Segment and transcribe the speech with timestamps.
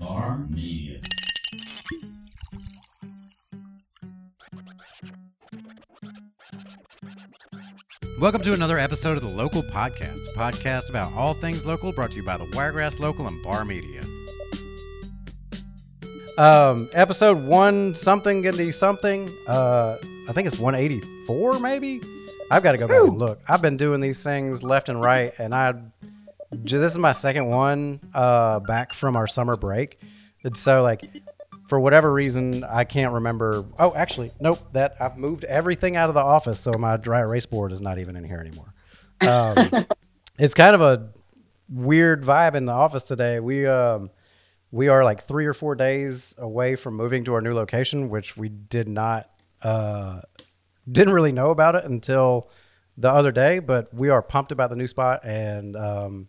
[0.00, 0.98] Bar Media.
[8.18, 12.10] Welcome to another episode of the Local Podcast, a podcast about all things local brought
[12.12, 14.02] to you by the Wiregrass Local and Bar Media.
[16.38, 19.30] Um, episode one something getting something.
[19.46, 19.96] Uh,
[20.28, 22.00] I think it's 184 maybe.
[22.50, 23.40] I've got to go back and look.
[23.48, 25.99] I've been doing these things left and right, and I j-
[26.50, 30.00] this is my second one uh back from our summer break.
[30.44, 31.22] And so like
[31.68, 33.64] for whatever reason I can't remember.
[33.78, 34.58] Oh, actually, nope.
[34.72, 37.98] That I've moved everything out of the office, so my dry erase board is not
[37.98, 38.74] even in here anymore.
[39.20, 39.86] Um,
[40.38, 41.10] it's kind of a
[41.68, 43.38] weird vibe in the office today.
[43.38, 44.10] We um
[44.72, 48.36] we are like three or four days away from moving to our new location, which
[48.36, 49.30] we did not
[49.62, 50.22] uh
[50.90, 52.50] didn't really know about it until
[52.96, 56.28] the other day, but we are pumped about the new spot and um,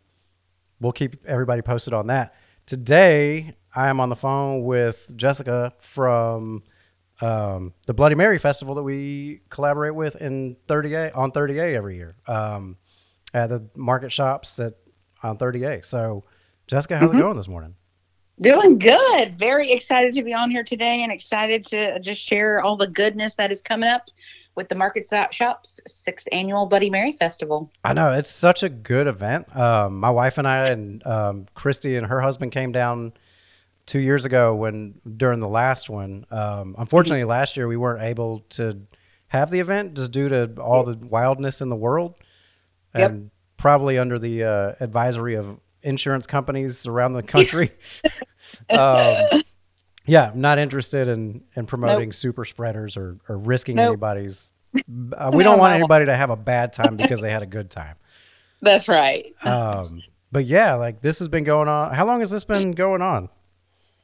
[0.81, 2.35] we'll keep everybody posted on that.
[2.65, 6.63] Today, I am on the phone with Jessica from
[7.21, 12.15] um, the Bloody Mary Festival that we collaborate with in 30A on 30A every year
[12.27, 12.77] um,
[13.33, 14.73] at the market shops at
[15.23, 15.85] on 30A.
[15.85, 16.23] So,
[16.67, 17.75] Jessica, how's it going this morning?
[18.39, 19.37] Doing good.
[19.37, 23.35] Very excited to be on here today and excited to just share all the goodness
[23.35, 24.09] that is coming up
[24.55, 27.71] with the Market Shop's sixth annual Bloody Mary Festival.
[27.83, 29.55] I know it's such a good event.
[29.55, 33.13] Um, my wife and I and um, Christy and her husband came down
[33.85, 36.25] two years ago when during the last one.
[36.31, 38.81] Um, unfortunately, last year we weren't able to
[39.27, 42.15] have the event just due to all the wildness in the world,
[42.95, 43.09] Yep.
[43.11, 47.71] and probably under the uh, advisory of insurance companies around the country.
[48.69, 49.43] um,
[50.05, 53.87] yeah, I'm not interested in in promoting super spreaders or or risking Nope.
[53.89, 54.51] anybody's.
[54.75, 57.69] Uh, we don't want anybody to have a bad time because they had a good
[57.69, 57.95] time.
[58.61, 59.25] That's right.
[59.43, 61.93] Um, but yeah, like this has been going on.
[61.93, 63.29] How long has this been going on?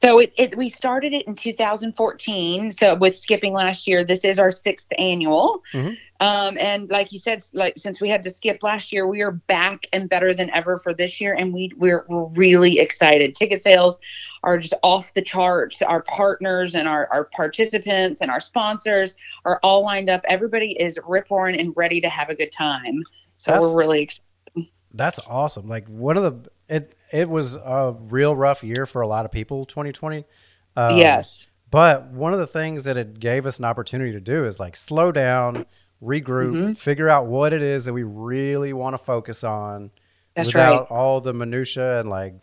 [0.04, 2.72] So it, it we started it in 2014.
[2.72, 5.64] So with skipping last year, this is our sixth annual.
[5.74, 5.98] Mhm.
[6.20, 9.32] Um, and like you said, like since we had to skip last year, we are
[9.32, 13.34] back and better than ever for this year, and we we're, we're really excited.
[13.34, 13.98] Ticket sales
[14.44, 15.82] are just off the charts.
[15.82, 20.22] Our partners and our our participants and our sponsors are all lined up.
[20.30, 23.04] Everybody is rip roaring and ready to have a good time.
[23.38, 24.24] So That's- we're really excited.
[24.94, 25.68] That's awesome.
[25.68, 29.32] Like one of the it it was a real rough year for a lot of
[29.32, 29.66] people.
[29.66, 30.26] 2020.
[30.76, 31.48] Um, yes.
[31.70, 34.76] But one of the things that it gave us an opportunity to do is like
[34.76, 35.66] slow down,
[36.02, 36.78] regroup, Mhm.
[36.78, 39.92] figure out what it is that we really want to focus on
[40.36, 40.92] That's without right.
[40.98, 42.36] all the minutia and like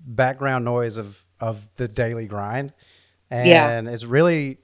[0.00, 2.72] background noise of of the daily grind.
[3.30, 3.80] And Yeah.
[3.92, 4.58] it's really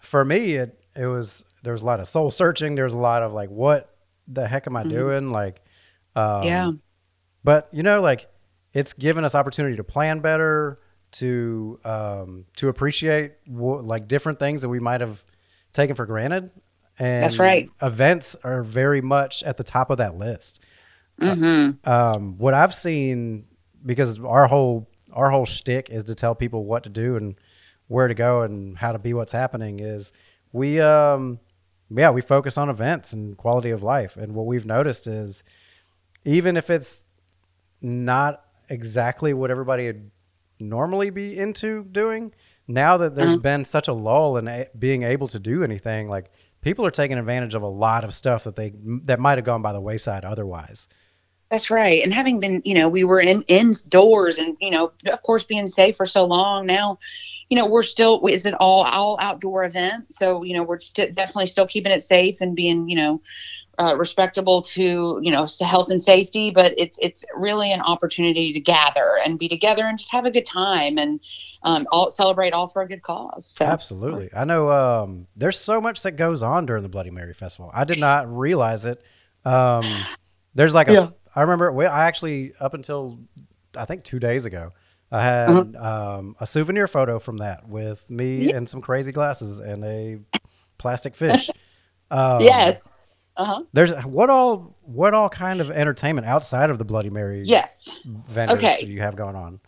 [0.00, 2.98] for me it it was there was a lot of soul searching, there was a
[2.98, 3.94] lot of like what
[4.28, 4.90] the heck am I Mhm.
[4.90, 5.30] doing?
[5.30, 5.60] Like
[6.16, 6.70] um, yeah.
[7.44, 8.28] but you know like
[8.72, 10.78] it's given us opportunity to plan better
[11.12, 15.24] to um to appreciate wh- like different things that we might have
[15.72, 16.50] taken for granted.
[16.98, 17.68] And That's right.
[17.82, 20.60] events are very much at the top of that list.
[21.18, 23.44] Hmm um what i've seen
[23.84, 27.34] because our whole our whole shtick is to tell people what to do and
[27.88, 30.12] where to go and how to be what's happening is
[30.52, 31.38] we um
[31.90, 34.16] yeah we focus on events and quality of life.
[34.16, 35.42] And what we've noticed is
[36.24, 37.04] even if it's
[37.82, 40.10] not exactly what everybody would
[40.58, 42.32] normally be into doing
[42.68, 43.42] now that there's Mhm.
[43.42, 47.16] been such a lull in a- being able to do anything like people are taking
[47.18, 48.72] advantage of a lot of stuff that they
[49.04, 50.86] that might have gone by the wayside otherwise
[51.50, 52.00] That's right.
[52.04, 55.66] And having been, you know, we were in indoors and, you know, of course being
[55.66, 56.98] safe for so long now,
[57.48, 60.04] you know, we're still it's an all all outdoor event.
[60.12, 63.20] So, you know, we're st- definitely still keeping it safe and being, you know,
[63.80, 68.52] uh, respectable to, you know, s- health and safety, but it's it's really an opportunity
[68.52, 71.18] to gather and be together and just have a good time and
[71.62, 73.46] um, all celebrate all for a good cause.
[73.46, 74.28] So Absolutely.
[74.36, 77.70] I know um, there's so much that goes on during the Bloody Mary Festival.
[77.72, 79.02] I did not realize it.
[79.44, 79.84] Um,
[80.54, 81.08] there's like a, Yeah.
[81.34, 83.18] I remember, we, I actually, up until
[83.76, 84.72] I think two days ago,
[85.12, 88.56] I had um, a souvenir photo from that with me Yeah.
[88.56, 90.18] and some crazy glasses and a
[90.76, 91.48] plastic fish.
[92.12, 92.82] Um, yes.
[93.36, 93.62] Uh-huh.
[93.72, 97.88] There's what all what all kind of entertainment outside of the Bloody Mary Yes.
[98.04, 98.84] vendors Okay.
[98.84, 99.60] do you have going on?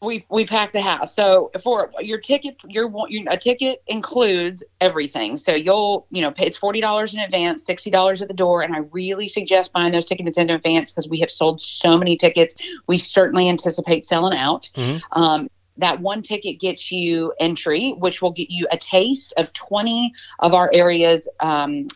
[0.00, 1.14] we we pack the house.
[1.14, 2.92] So for your ticket, your
[3.28, 5.36] a ticket includes everything.
[5.36, 8.62] So you'll you know pay it's forty dollars in advance, sixty dollars at the door,
[8.62, 12.16] and I really suggest buying those tickets in advance because we have sold so many
[12.16, 12.56] tickets.
[12.88, 14.70] We certainly anticipate selling out.
[14.74, 15.02] Mhm.
[15.12, 20.12] Um, that one ticket gets you entry, which will get you a taste of 20
[20.40, 21.88] of our area's um,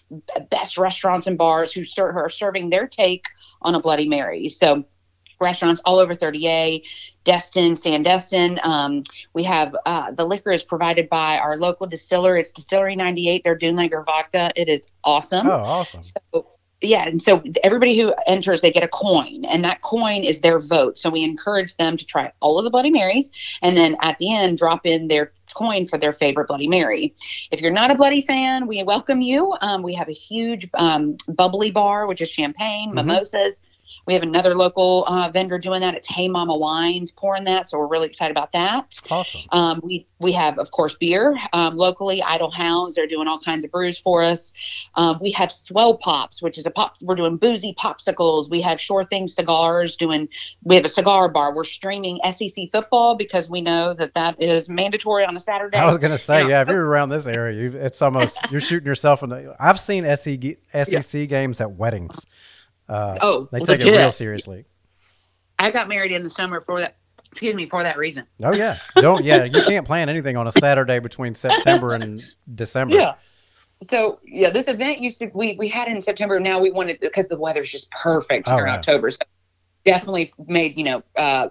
[0.50, 3.26] best restaurants and bars who, ser- who are serving their take
[3.62, 4.48] on a Bloody Mary.
[4.48, 4.84] So
[5.40, 6.82] restaurants all over 30A,
[7.24, 8.64] Destin, Sandestin.
[8.64, 9.02] Um,
[9.34, 12.36] we have uh, the liquor is provided by our local distiller.
[12.36, 13.44] It's Distillery 98.
[13.44, 14.50] Their Dunlager vodka.
[14.56, 15.46] It is awesome.
[15.46, 16.02] Oh, awesome.
[16.02, 20.40] So, yeah, and so everybody who enters, they get a coin, and that coin is
[20.40, 20.98] their vote.
[20.98, 23.30] So we encourage them to try all of the Bloody Marys,
[23.62, 27.14] and then at the end, drop in their coin for their favorite Bloody Mary.
[27.50, 29.54] If you're not a Bloody fan, we welcome you.
[29.62, 32.94] Um, we have a huge um, bubbly bar, which is champagne, Mhm.
[32.96, 33.62] mimosas.
[34.06, 35.94] We have another local uh, vendor doing that.
[35.94, 39.00] It's Hey Mama Wines pouring that, so we're really excited about that.
[39.10, 39.40] Awesome.
[39.50, 42.22] Um, we we have, of course, beer um, locally.
[42.22, 44.52] Idyll Hounds, they're doing all kinds of brews for us.
[44.94, 46.94] Um, we have Swell Pops, which is a pop.
[47.02, 48.48] We're doing boozy popsicles.
[48.48, 49.96] We have Sure Thing cigars.
[49.96, 50.28] Doing
[50.62, 51.52] we have a cigar bar.
[51.52, 55.78] We're streaming SEC football because we know that that is mandatory on a Saturday.
[55.78, 56.48] I was gonna say, Yeah.
[56.48, 59.56] yeah, if you're around this area, you, it's almost you're shooting yourself in the.
[59.58, 62.24] I've seen SEC, SEC games at weddings.
[62.88, 63.94] Uh, oh, they take legit.
[63.94, 64.64] it real seriously.
[65.58, 66.96] I got married in the summer for that.
[67.32, 68.26] Excuse me for that reason.
[68.42, 69.44] Oh yeah, don't yeah.
[69.44, 72.22] You can't plan anything on a Saturday between September and
[72.54, 72.94] December.
[72.94, 73.14] Yeah.
[73.90, 76.40] So yeah, this event used to we we had it in September.
[76.40, 78.74] Now we wanted because the weather's just perfect Oh, for yeah.
[78.76, 79.10] October.
[79.10, 79.18] So
[79.86, 81.48] definitely made you know uh,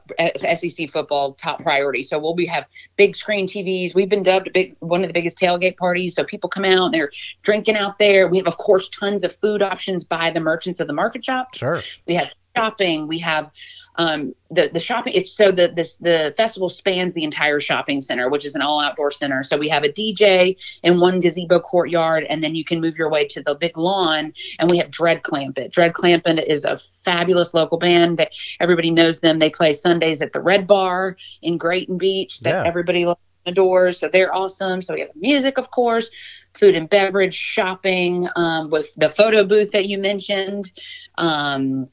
[0.55, 2.03] SEC football top priority.
[2.03, 2.65] So we'll be have
[2.97, 3.95] big screen TVs.
[3.95, 6.13] We've been dubbed a big one of the biggest tailgate parties.
[6.13, 7.11] So people come out and they're
[7.41, 8.27] drinking out there.
[8.27, 11.57] We have of course tons of food options by the merchants of the market shops.
[11.57, 11.81] Sure.
[12.05, 13.07] We have shopping.
[13.07, 13.51] We have
[13.97, 15.13] um, the the shopping.
[15.15, 18.79] It's so the this the festival spans the entire shopping center, which is an all
[18.81, 19.43] outdoor center.
[19.43, 23.09] So we have a DJ in one gazebo courtyard, and then you can move your
[23.09, 24.33] way to the big lawn.
[24.59, 25.71] And we have Dread Clampitt.
[25.71, 29.39] Dread Clampitt is a fabulous local band that everybody knows them.
[29.39, 32.39] They play Sundays at the Red Bar in Grayton Beach.
[32.41, 32.63] That Yeah.
[32.65, 33.99] everybody loves adores.
[33.99, 34.81] So they're awesome.
[34.81, 36.09] So we have music, of course,
[36.55, 40.71] food and beverage, shopping, um, with the photo booth that you mentioned.
[41.17, 41.87] Um,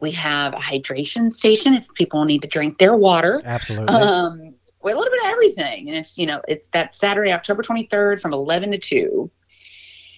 [0.00, 3.40] we have a hydration station if people need to drink their water.
[3.44, 3.94] Absolutely.
[3.94, 7.84] Um, a little bit of everything, and it's you know it's that Saturday, October twenty
[7.86, 9.30] third, from eleven to two.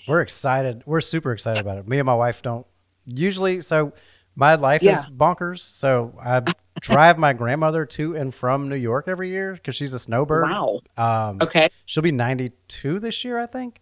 [0.06, 0.82] We're excited.
[0.86, 1.88] We're super excited about it.
[1.88, 2.66] Me and my wife don't
[3.06, 3.60] usually.
[3.60, 3.92] So
[4.34, 4.98] my life Yeah.
[4.98, 5.60] is bonkers.
[5.60, 6.42] So I
[6.80, 10.44] drive my grandmother to and from New York every year because she's a snowbird.
[10.48, 10.80] Wow.
[10.96, 11.68] Um, Okay.
[11.86, 13.80] She'll be 92 this year, I think.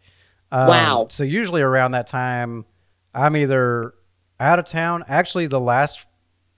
[0.52, 1.06] Um, Wow.
[1.10, 2.64] So usually around that time,
[3.14, 3.94] I'm either
[4.40, 5.04] out of town.
[5.08, 6.06] Actually, the last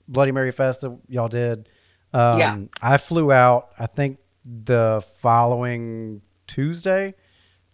[0.09, 1.69] Bloody Mary Fest that y'all did,
[2.13, 2.59] um, Yeah.
[2.81, 3.71] I flew out.
[3.79, 7.15] I think the following Tuesday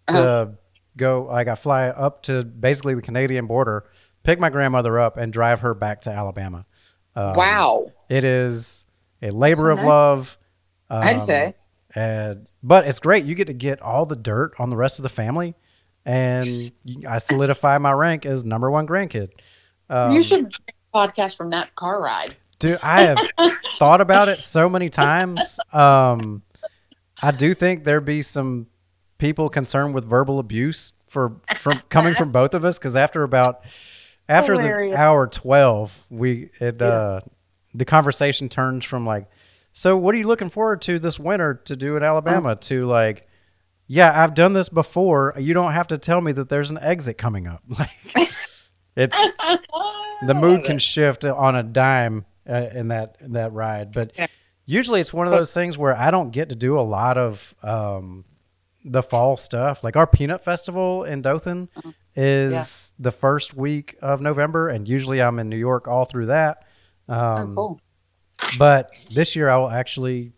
[0.09, 0.47] to Uh-huh.
[0.97, 1.23] go.
[1.25, 3.85] Like I fly up to basically the Canadian border,
[4.23, 6.65] pick my grandmother up, and drive her back to Alabama.
[7.17, 7.87] Um, wow.
[8.09, 8.87] It is
[9.23, 9.87] a labor So of nice.
[9.87, 10.39] love.
[10.91, 11.55] I'd um, say.
[11.95, 13.25] and but it's great.
[13.25, 15.55] You get to get all the dirt on the rest of the family,
[16.05, 16.71] and
[17.07, 19.29] I solidify my rank as number one grandkid.
[19.91, 20.53] Um, you should
[20.95, 22.35] podcast from that car ride.
[22.59, 23.19] Dude, I have
[23.79, 25.59] thought about it so many times.
[25.73, 26.43] Um,
[27.23, 28.67] I do think there'd be some
[29.19, 33.63] people concerned with verbal abuse for from coming from both of us because after about
[34.29, 34.95] after Hilarious.
[34.95, 36.87] the hour twelve, we it Yeah.
[36.87, 37.21] uh,
[37.75, 39.27] the conversation turns from like,
[39.73, 43.25] so what are you looking forward to this winter to do in Alabama to like.
[43.91, 45.33] Yeah, I've done this before.
[45.39, 47.63] You don't have to tell me that there's an exit coming up.
[47.79, 48.29] Like,
[48.99, 49.17] it's
[50.27, 54.27] the mood can shift on a dime uh, in that in that ride but Yeah.
[54.67, 57.55] usually it's one of those things where i don't get to do a lot of
[57.63, 58.25] um,
[58.85, 61.69] the fall stuff like our peanut festival in dothan
[62.17, 62.65] is Yeah.
[63.05, 66.65] the first week of november and usually i'm in new york all through that
[67.11, 67.81] Oh, um, cool.
[68.59, 70.33] but this year i will actually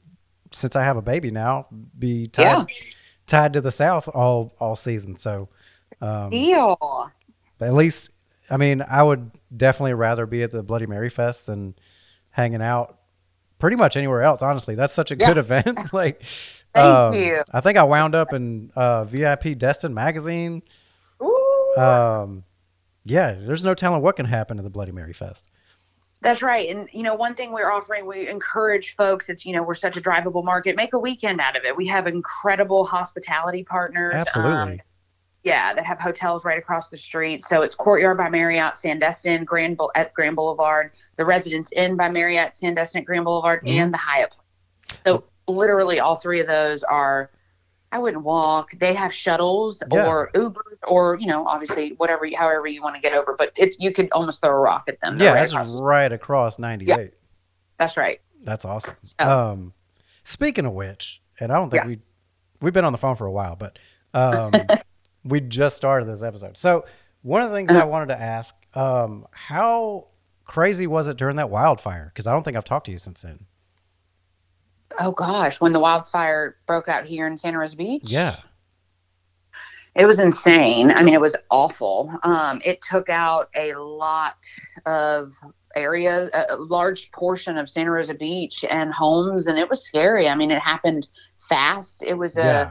[0.53, 1.67] since i have a baby now
[1.99, 2.65] be tied Yeah.
[3.27, 5.49] tied to the south all all season so
[6.03, 6.79] um, Deal.
[7.59, 8.11] but at least,
[8.51, 11.75] I mean, I would definitely rather be at the Bloody Mary Fest than
[12.31, 12.99] hanging out
[13.59, 14.43] pretty much anywhere else.
[14.43, 15.29] Honestly, that's such a Yeah.
[15.29, 15.79] good event.
[15.93, 16.23] like,
[16.75, 17.43] Thank um, you.
[17.53, 20.63] I think I wound up in uh, VIP Destin magazine.
[21.23, 21.75] Ooh.
[21.77, 22.45] Um,
[23.05, 25.49] yeah, there's no telling what can happen at the Bloody Mary Fest.
[26.23, 26.69] That's right.
[26.69, 29.97] And, you know, one thing we're offering, we encourage folks, it's, you know, we're such
[29.97, 31.75] a drivable market, make a weekend out of it.
[31.75, 34.15] We have incredible hospitality partners.
[34.15, 34.53] Absolutely.
[34.75, 34.81] um,
[35.43, 37.43] yeah, that have hotels right across the street.
[37.43, 42.55] So it's Courtyard by Marriott, Sandestin, Grand at Grand Boulevard, the Residence Inn by Marriott,
[42.55, 43.71] Sandestin at Grand Boulevard, Mhm.
[43.77, 44.37] and the Hyatt.
[45.07, 47.31] So literally all three of those are.
[47.93, 48.71] I wouldn't walk.
[48.79, 50.07] They have shuttles Yeah.
[50.07, 53.35] or Uber or you know obviously whatever however you want to get over.
[53.37, 55.17] But it's you could almost throw a rock at them.
[55.19, 57.15] Yeah, right that's across right across 98.
[57.79, 58.21] that's right.
[58.45, 58.95] That's awesome.
[59.03, 59.73] So- Um,
[60.23, 61.89] speaking of which, and I don't think Yeah.
[61.89, 61.99] we
[62.61, 63.77] we've been on the phone for a while, but
[64.15, 64.53] um,
[65.25, 66.57] we just started this episode.
[66.57, 66.85] So
[67.23, 67.87] one of the things I Uh-huh.
[67.89, 70.07] wanted to ask, um, how
[70.45, 72.07] crazy was it during that wildfire?
[72.13, 73.47] Because I don't think I've talked to you since then.
[74.99, 78.03] Oh gosh, when the wildfire broke out here in Santa Rosa Beach.
[78.05, 78.37] Yeah.
[79.95, 80.91] It was insane.
[80.93, 82.13] I mean, it was awful.
[82.23, 84.37] Um, it took out a lot
[84.87, 85.33] of
[85.77, 90.29] area, a large portion of Santa Rosa Beach and homes, and it was scary.
[90.29, 91.09] I mean, it happened
[91.49, 92.03] fast.
[92.05, 92.71] It was a yeah.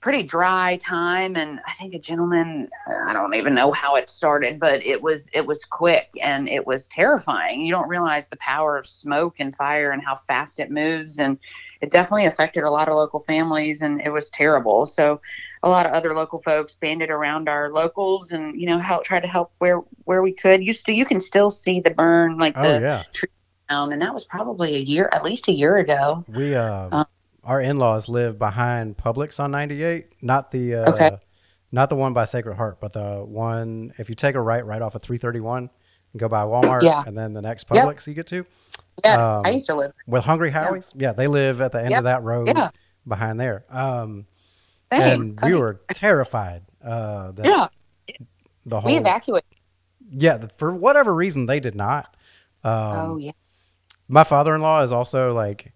[0.00, 2.68] Pretty dry time, and I think a gentleman.
[3.06, 6.66] I don't even know how it started, but it was it was quick and it
[6.66, 7.62] was terrifying.
[7.62, 11.38] You don't realize the power of smoke and fire and how fast it moves, and
[11.80, 14.86] it definitely affected a lot of local families, and it was terrible.
[14.86, 15.20] So,
[15.62, 19.20] a lot of other local folks banded around our locals, and you know, help try
[19.20, 20.64] to help where where we could.
[20.64, 23.02] You still you can still see the burn, like Oh the yeah.
[23.68, 26.24] down, and that was probably a year, at least a year ago.
[26.28, 27.06] We uh, Um,
[27.44, 31.16] our in-laws live behind Publix on 98, not the uh, Okay.
[31.72, 34.82] not the one by Sacred Heart, but the one if you take a right right
[34.82, 35.70] off of 331
[36.12, 37.04] and go by Walmart, Yeah.
[37.06, 37.84] and then the next Yep.
[37.86, 38.44] Publix you get to
[39.04, 39.92] Yes, Um, I used to live.
[40.08, 40.92] with Hungry Howie's.
[40.96, 41.98] Yeah, they live at the end Yep.
[41.98, 42.70] of that road Yeah.
[43.06, 43.64] behind there.
[43.70, 44.26] Um,
[44.90, 47.68] and we were terrified uh, that yeah,
[48.66, 49.44] the whole we evacuated.
[50.10, 52.16] yeah for whatever reason they did not.
[52.64, 53.32] Um, oh yeah,
[54.08, 55.72] my father-in-law is also like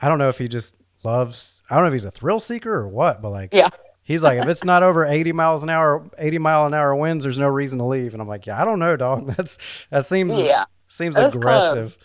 [0.00, 2.72] i don't know if he just loves i don't know if he's a thrill seeker
[2.74, 3.68] or what but like Yeah.
[4.02, 7.24] he's like if it's not over 80 miles an hour 80 mile an hour winds
[7.24, 9.58] there's no reason to leave and i'm like yeah i don't know dog that's
[9.90, 10.64] that seems yeah.
[10.88, 11.96] seems That's aggressive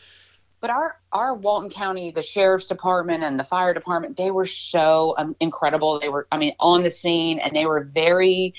[0.61, 5.15] But our our Walton County, the sheriff's department and the fire department, they were so
[5.17, 5.99] um, incredible.
[6.01, 8.53] They were, I mean, on the scene, and they were very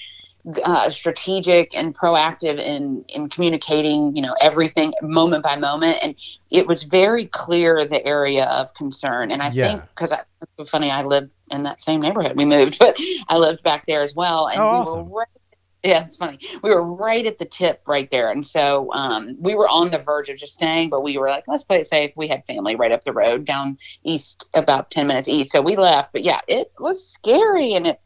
[0.65, 4.15] uh, strategic and proactive in in communicating.
[4.17, 6.15] You know, everything moment by moment, and
[6.51, 9.31] it was very clear the area of concern.
[9.31, 9.61] And I Yeah.
[9.63, 12.37] think because it's so funny, I lived in that same neighborhood.
[12.37, 12.97] We moved, but
[13.29, 15.03] I lived back there as well, and Oh, we awesome.
[15.05, 15.29] were right
[15.83, 16.39] yeah, it's funny.
[16.63, 18.31] We were right at the tip right there.
[18.31, 21.45] And so um, we were on the verge of just staying, but we were like,
[21.49, 22.13] let's play it safe.
[22.17, 25.53] We had family right up the road down east, about 10 minutes east.
[25.53, 26.13] So we left.
[26.13, 28.01] But yeah, it was scary and it,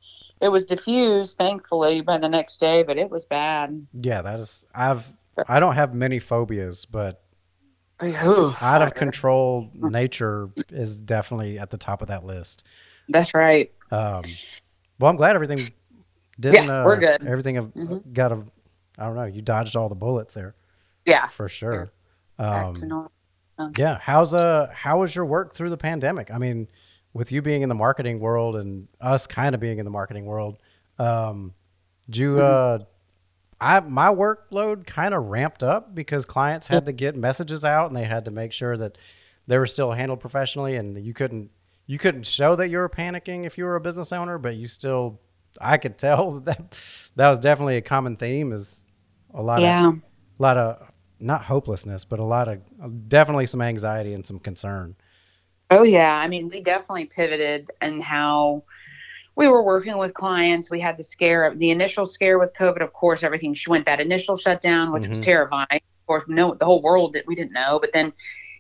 [0.45, 3.87] it was diffused, thankfully, by the next day, but it was bad.
[3.95, 5.05] yeah that is i've
[5.49, 7.23] i don't have many phobias but
[8.03, 12.65] Ooh, out of control nature is definitely at the top of that list
[13.09, 13.73] That's right.
[13.91, 14.23] um
[14.99, 15.73] well i'm glad everything
[16.39, 17.27] didn't Yeah, uh, we're good.
[17.27, 18.13] everything Mhm.
[18.13, 18.43] got a
[18.99, 20.55] i don't know you dodged all the bullets there
[21.07, 21.29] Yeah.
[21.29, 21.91] for sure
[22.39, 22.75] um.
[23.77, 23.99] Yeah.
[24.01, 26.33] How's uh how was your work through the pandemic?
[26.33, 26.67] I mean,
[27.15, 30.27] with you being in the marketing world and us kind of being in the marketing
[30.27, 30.59] world,
[30.99, 31.55] um,
[32.07, 32.79] did you uh
[33.61, 37.97] I my workload kind of ramped up because clients had to get messages out and
[37.97, 38.99] they had to make sure that
[39.47, 41.51] they were still handled professionally and you couldn't
[41.87, 44.67] you couldn't show that you were panicking if you were a business owner, but you
[44.67, 45.21] still
[45.61, 46.79] I could tell that
[47.17, 48.85] that was definitely a common theme is
[49.33, 49.93] a lot of Yeah.
[49.93, 50.91] a lot of
[51.21, 54.97] not hopelessness, but a lot of definitely some anxiety and some concern.
[55.75, 58.63] Oh yeah, I mean, we definitely pivoted and how
[59.35, 60.71] we were working with clients.
[60.71, 62.81] We had the scare, the initial scare with COVID.
[62.81, 65.25] Of course, everything went that initial shutdown, which was Mhm.
[65.25, 65.67] terrifying.
[65.73, 67.81] Of course, no, the whole world that we didn't know.
[67.81, 68.13] But then,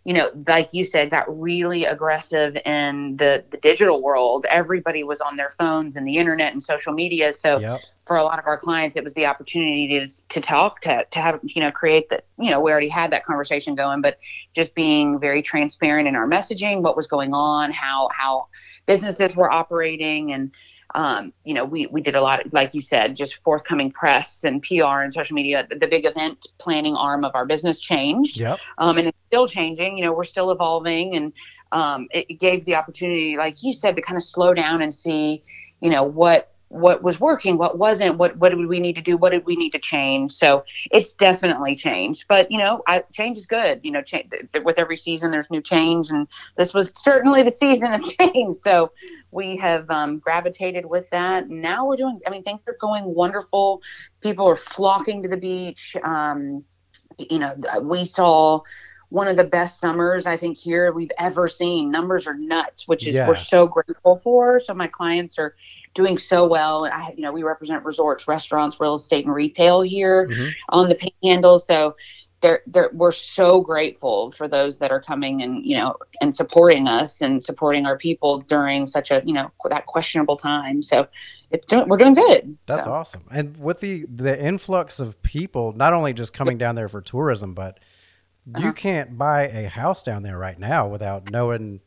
[0.04, 4.44] you know, like you said, got really aggressive in the the digital world.
[4.50, 7.32] Everybody was on their phones and the internet and social media.
[7.32, 7.80] So Yep.
[8.06, 11.18] for a lot of our clients, it was the opportunity to to talk to to
[11.20, 14.18] have you know create that you know we already had that conversation going, but
[14.54, 18.46] just being very transparent in our messaging, what was going on, how how
[18.86, 20.52] businesses were operating, and
[20.94, 24.62] um, you know we we did a lot, like you said, just forthcoming press and
[24.62, 25.66] PR and social media.
[25.68, 28.58] The, the big event planning arm of our business changed, Yep.
[28.78, 29.98] um, and it's still changing.
[29.98, 31.32] You know, we're still evolving, and
[31.72, 34.94] um, it, it gave the opportunity, like you said, to kind of slow down and
[34.94, 35.42] see,
[35.80, 39.16] you know, what what was working, what wasn't, what what did we need to do,
[39.16, 40.32] what did we need to change.
[40.32, 43.80] So it's definitely changed, but you know, I, change is good.
[43.84, 46.26] You know, cha- th- th- with every season, there's new change, and
[46.56, 48.56] this was certainly the season of change.
[48.56, 48.90] So
[49.30, 51.48] we have um, gravitated with that.
[51.48, 52.18] Now we're doing.
[52.26, 53.80] I mean, things are going wonderful.
[54.20, 55.96] People are flocking to the beach.
[56.02, 56.64] Um,
[57.18, 58.60] you know, we saw
[59.14, 61.88] one of the best summers I think here we've ever seen.
[61.88, 63.28] Numbers are nuts, which is Yeah.
[63.28, 64.58] we're so grateful for.
[64.58, 65.54] So my clients are
[65.94, 66.86] doing so well.
[66.86, 70.52] I, you know, we represent resorts, restaurants, real estate, and retail here Mhm.
[70.70, 71.60] on the Panhandle.
[71.60, 71.94] So
[72.40, 76.88] they're, they're, we're so grateful for those that are coming and you know and supporting
[76.88, 80.82] us and supporting our people during such a you know that questionable time.
[80.82, 81.06] So
[81.52, 82.58] it's doing, we're doing good.
[82.66, 82.92] That's so.
[82.92, 83.22] awesome.
[83.30, 87.54] And with the the influx of people, not only just coming down there for tourism,
[87.54, 87.78] but
[88.46, 88.72] you Uh-huh.
[88.72, 91.80] can't buy a house down there right now without knowing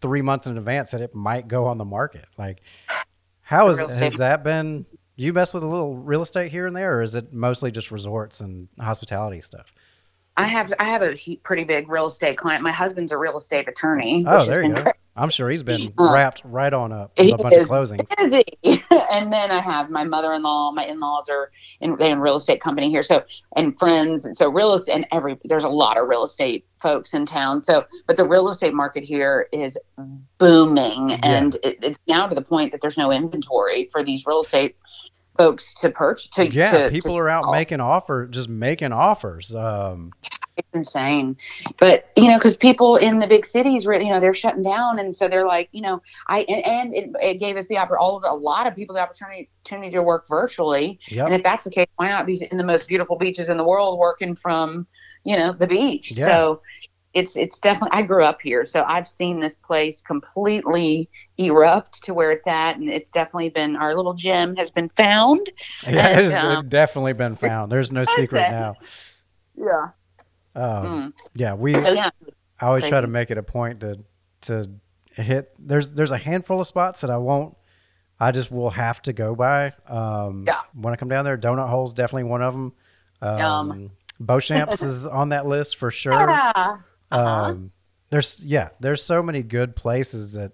[0.00, 2.26] three months in advance that it might go on the market.
[2.38, 2.62] Like,
[3.42, 4.86] how is has that been?
[5.16, 7.90] You mess with a little real estate here and there, or is it mostly just
[7.90, 9.72] resorts and hospitality stuff?
[10.38, 12.62] I have I have a pretty big real estate client.
[12.62, 14.24] My husband's a real estate attorney.
[14.26, 14.92] Oh, which has there you been go.
[15.14, 18.08] I'm sure he's been Uh, wrapped right on up He with a bunch of closings.
[18.16, 18.44] busy.
[19.10, 21.50] and then I have my mother-in-law, my in-laws are
[21.80, 23.02] in, they in real estate company here.
[23.02, 23.22] So,
[23.54, 24.24] and friends.
[24.24, 27.60] And so real estate and every, there's a lot of real estate folks in town.
[27.60, 29.76] So, but the real estate market here is
[30.38, 31.12] booming.
[31.22, 34.76] And it, it's now to the point that there's no inventory for these real estate
[35.36, 36.28] folks to purchase.
[36.28, 39.54] To, Yeah, to- people to are out making offer, just making offers.
[39.54, 40.12] Um,
[40.56, 41.36] It's insane.
[41.78, 44.98] But, you know, because people in the big cities, re- you know, they're shutting down.
[44.98, 47.96] And so they're like, you know, I, and, and it, it gave us the oppor-
[47.98, 50.98] all of a lot of people the opportunity, opportunity to work virtually.
[51.08, 51.26] yep.
[51.26, 53.64] And if that's the case, why not be in the most beautiful beaches in the
[53.64, 54.86] world working from,
[55.24, 56.12] you know, the beach?
[56.12, 56.26] Yeah.
[56.26, 56.62] So
[57.14, 62.14] it's it's definitely I grew up here, so I've seen this place completely erupt to
[62.14, 65.50] where it's at, and it's definitely been our little gem has been found.
[65.86, 67.70] yeah, and, it's um, definitely been found.
[67.70, 68.76] There's no secret now.
[69.56, 69.88] Yeah.
[70.54, 71.12] Um, Mm.
[71.34, 71.74] Yeah, we.
[71.74, 72.10] So yeah,
[72.60, 73.98] I always try to make it a point to
[74.42, 74.70] to
[75.14, 75.52] hit.
[75.58, 77.56] There's there's a handful of spots that I won't.
[78.20, 79.72] I just will have to go by.
[79.88, 80.60] Um, Yeah.
[80.74, 82.72] When I come down there, Donut Hole's definitely one of them.
[83.20, 83.90] Um.
[84.20, 86.12] Beauchamps is on that list for sure.
[86.12, 86.52] yeah.
[87.10, 87.20] Uh-huh.
[87.50, 87.72] Um,
[88.10, 90.52] there's yeah, there's so many good places that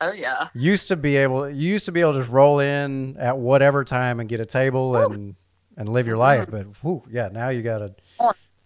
[0.00, 0.48] oh yeah.
[0.54, 3.84] used to be able you used to be able to just roll in at whatever
[3.84, 5.06] time and get a table Woo.
[5.12, 5.36] and
[5.76, 7.94] and live your life but whew, yeah now you gotta Or-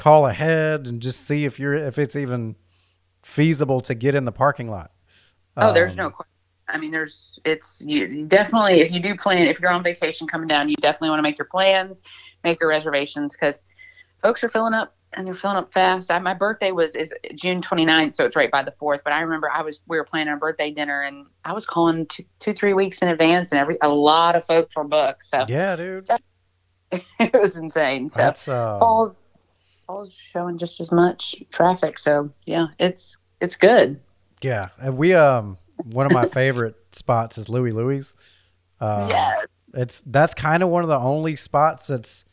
[0.00, 2.56] call ahead and just see if you're if it's even
[3.22, 4.90] feasible to get in the parking lot
[5.56, 6.26] Oh, there's Um, no question.
[6.68, 10.46] I mean, there's it's you definitely if you do plan if you're on vacation coming
[10.46, 12.02] down, you definitely want to make your plans,
[12.44, 13.60] make your reservations because
[14.22, 16.12] folks are filling up and they're filling up fast.
[16.12, 19.00] I, my birthday was is June 29th, so it's right by the fourth.
[19.02, 22.06] But I remember I was we were planning a birthday dinner and I was calling
[22.06, 25.26] two, two three weeks in advance, and every a lot of folks were booked.
[25.26, 26.04] So yeah dude
[27.18, 28.10] it was insane.
[28.10, 29.16] So that's uh Paul's
[29.90, 31.98] Paul's showing just as much traffic.
[31.98, 34.00] So yeah, it's it's good.
[34.40, 35.58] yeah and we um
[35.92, 38.14] one of my favorite spots is louis louis
[38.80, 39.46] uh, yes.
[39.74, 42.24] It's that's kind of one of the only spots that's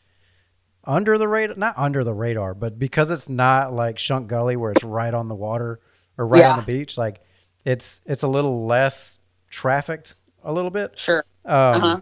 [0.84, 4.72] under the radar, not under the radar, but because it's not like Shunk Gully where
[4.72, 5.78] it's right on the water
[6.16, 7.20] or right on the beach, like
[7.64, 9.18] it's it's a little less
[9.50, 10.96] trafficked a little bit.
[10.98, 11.24] Sure.
[11.44, 12.00] Um, Uh-huh.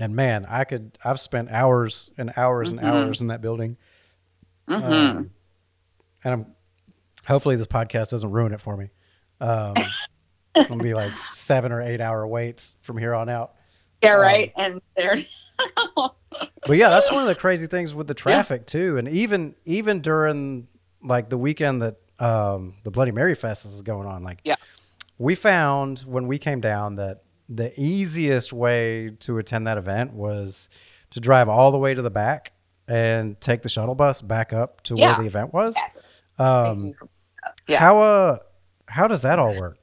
[0.00, 2.84] And man, I could I've spent hours and hours and Mhm.
[2.84, 3.78] hours in that building.
[4.68, 5.30] Hmm Um,
[6.24, 6.46] and I'm
[7.26, 8.88] hopefully this podcast doesn't ruin it for me.
[9.40, 9.74] Um,
[10.54, 13.52] it's gonna be like seven or eight hour waits from here on out.
[14.02, 14.52] Yeah, Um, right.
[14.56, 15.16] and there.
[16.66, 20.00] But yeah, that's one of the crazy things with the traffic too, and even even
[20.00, 20.68] during
[21.02, 24.56] like the weekend that um, the Bloody Mary Fest is going on, like Yeah.
[25.16, 30.68] we found when we came down that the easiest way to attend that event was
[31.10, 32.52] to drive all the way to the back
[32.88, 35.12] and take the shuttle bus back up to Yeah.
[35.12, 35.74] where the event was.
[35.76, 36.22] Yes.
[36.38, 36.94] Thank Um, you.
[37.68, 37.80] Yeah.
[37.80, 38.38] How uh
[38.88, 39.78] how does that all work?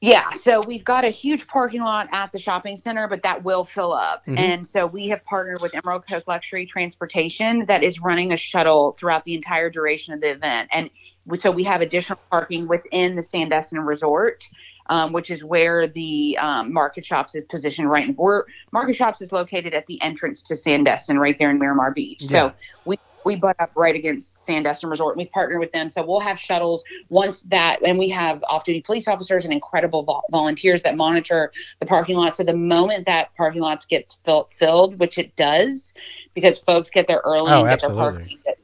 [0.00, 3.64] Yeah, so we've got a huge parking lot at the shopping center, but that will
[3.64, 4.26] fill up.
[4.26, 4.36] Mhm.
[4.36, 8.96] And so we have partnered with Emerald Coast Luxury Transportation that is running a shuttle
[8.98, 10.68] throughout the entire duration of the event.
[10.72, 10.90] And
[11.38, 14.48] so we have additional parking within the Sandestin Resort,
[14.86, 18.08] um, which is where the um, Market Shops is positioned right.
[18.08, 21.90] in- We're, Market Shops is located at the entrance to Sandestin right there in Miramar
[21.92, 22.22] Beach.
[22.22, 22.28] Yeah.
[22.28, 25.14] So we we butt up right against Sandestin Resort.
[25.14, 28.80] And we've partnered with them, so we'll have shuttles once that, and we have off-duty
[28.80, 32.34] police officers and incredible vol- volunteers that monitor the parking lot.
[32.34, 35.94] So the moment that parking lot gets fill- filled, which it does,
[36.34, 38.20] because folks get there early Oh, and get their absolutely.
[38.22, 38.56] parking, that,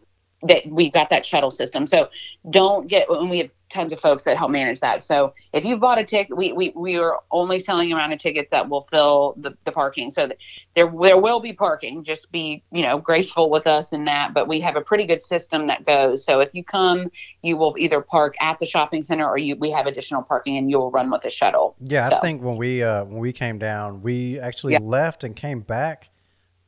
[0.48, 1.86] that we've got that shuttle system.
[1.86, 2.08] So
[2.50, 5.02] don't get, when we have tons of folks that help manage that.
[5.04, 8.50] So if you've bought a ticket, we, we, we are only selling amount of tickets
[8.50, 10.10] that will fill the, the parking.
[10.10, 10.28] So
[10.74, 12.02] there there will be parking.
[12.04, 14.34] Just be you know graceful with us in that.
[14.34, 16.24] But we have a pretty good system that goes.
[16.24, 17.10] So if you come,
[17.42, 20.70] you will either park at the shopping center or you we have additional parking and
[20.70, 21.76] you will run with a shuttle.
[21.80, 24.80] Yeah, I think when we uh, when we came down, we actually Yeah.
[24.82, 26.10] left and came back.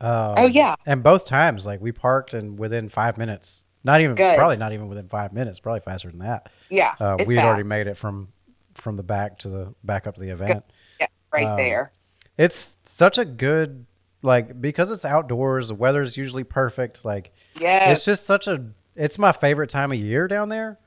[0.03, 0.77] Um, Oh, yeah.
[0.87, 4.37] and both times, like we parked and within five minutes, not even Good.
[4.37, 6.49] probably not even within five minutes, probably faster than that.
[6.69, 8.29] Yeah, Uh, we had already made it from
[8.75, 10.65] from the back to the back up to the event.
[11.01, 11.93] yeah, right um, there.
[12.39, 13.87] It's such a good
[14.23, 17.05] like because it's outdoors, the weather's usually perfect.
[17.05, 18.65] Like Yes, it's just such a
[18.97, 20.79] it's my favorite time of year down there.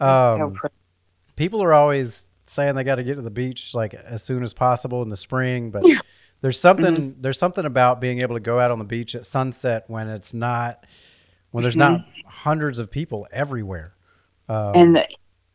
[0.00, 0.74] Um, so pretty.
[1.36, 4.54] people are always saying they got to get to the beach like as soon as
[4.54, 5.82] possible in the spring, but
[6.40, 7.20] there's something Mm-hmm.
[7.22, 10.32] there's something about being able to go out on the beach at sunset when it's
[10.32, 10.84] not
[11.50, 13.94] when there's not hundreds of people everywhere.
[14.48, 14.78] Um, Mm-hmm.
[14.80, 15.08] and the,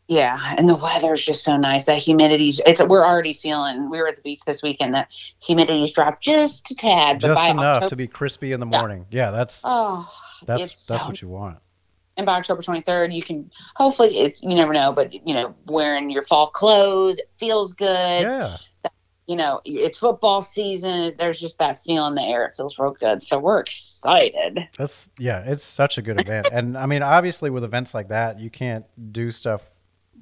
[0.08, 1.86] yeah, and the weather's just so nice.
[1.86, 3.90] That humidity's it's we're already feeling.
[3.90, 4.94] We were at the beach this weekend.
[4.94, 5.10] That
[5.42, 9.06] humidity's dropped just a tad, but just enough October, to be crispy in the morning.
[9.12, 10.08] Yeah, that's oh,
[10.46, 11.58] that's that's so what you want.
[12.18, 16.10] and by October 23rd, you can hopefully it's you never know, but you know wearing
[16.10, 18.24] your fall clothes, it feels good.
[18.24, 18.58] Yeah.
[19.34, 21.16] You know, it's football season.
[21.18, 22.46] There's just that feel in the air.
[22.46, 23.24] It feels real good.
[23.24, 24.70] So we're excited.
[24.78, 26.50] That's yeah, it's such a good event.
[26.52, 29.64] and I mean, obviously with events like that, you can't do stuff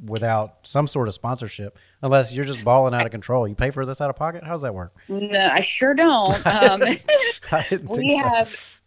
[0.06, 3.46] without some sort of sponsorship unless you're just balling out of control.
[3.50, 4.46] You pay for this out of pocket?
[4.46, 4.96] How does that work?
[5.10, 6.42] No, I sure don't.
[6.46, 8.30] Um, I didn't think we so.
[8.30, 8.80] have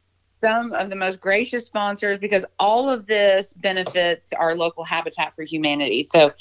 [0.43, 5.43] some of the most gracious sponsors because all of this benefits our local Habitat for
[5.43, 6.05] Humanity.
[6.05, 6.33] So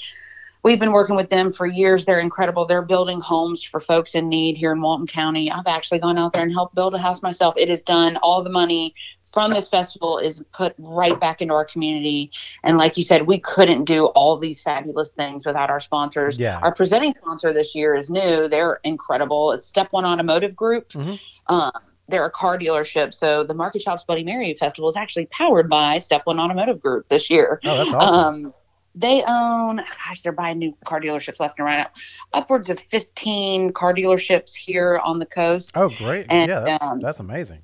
[0.64, 2.04] we've been working with them for years.
[2.04, 2.64] They're incredible.
[2.64, 5.50] They're building homes for folks in need here in Walton County.
[5.50, 7.54] I've actually gone out there and helped build a house myself.
[7.56, 8.16] It is done.
[8.16, 8.94] All the money
[9.32, 12.30] from this festival is put right back into our community.
[12.62, 16.38] And like you said, we couldn't do all these fabulous things without our sponsors.
[16.38, 16.60] Yeah.
[16.62, 18.48] Our presenting sponsor this year is new.
[18.48, 19.52] They're incredible.
[19.52, 20.90] It's Step One Automotive Group.
[20.90, 21.20] Mhm.
[21.48, 21.72] Um,
[22.08, 23.12] they're a car dealership.
[23.12, 27.08] So the Market Shops Bloody Mary Festival is actually powered by Step One Automotive Group
[27.08, 27.60] this year.
[27.64, 28.44] Oh, that's awesome.
[28.46, 28.54] Um,
[28.94, 31.88] they own, gosh, they're buying new car dealerships left and right now.
[32.32, 35.72] Upwards of 15 car dealerships here on the coast.
[35.76, 36.26] oh, great.
[36.28, 37.60] and, yeah, that's, um, that's amazing.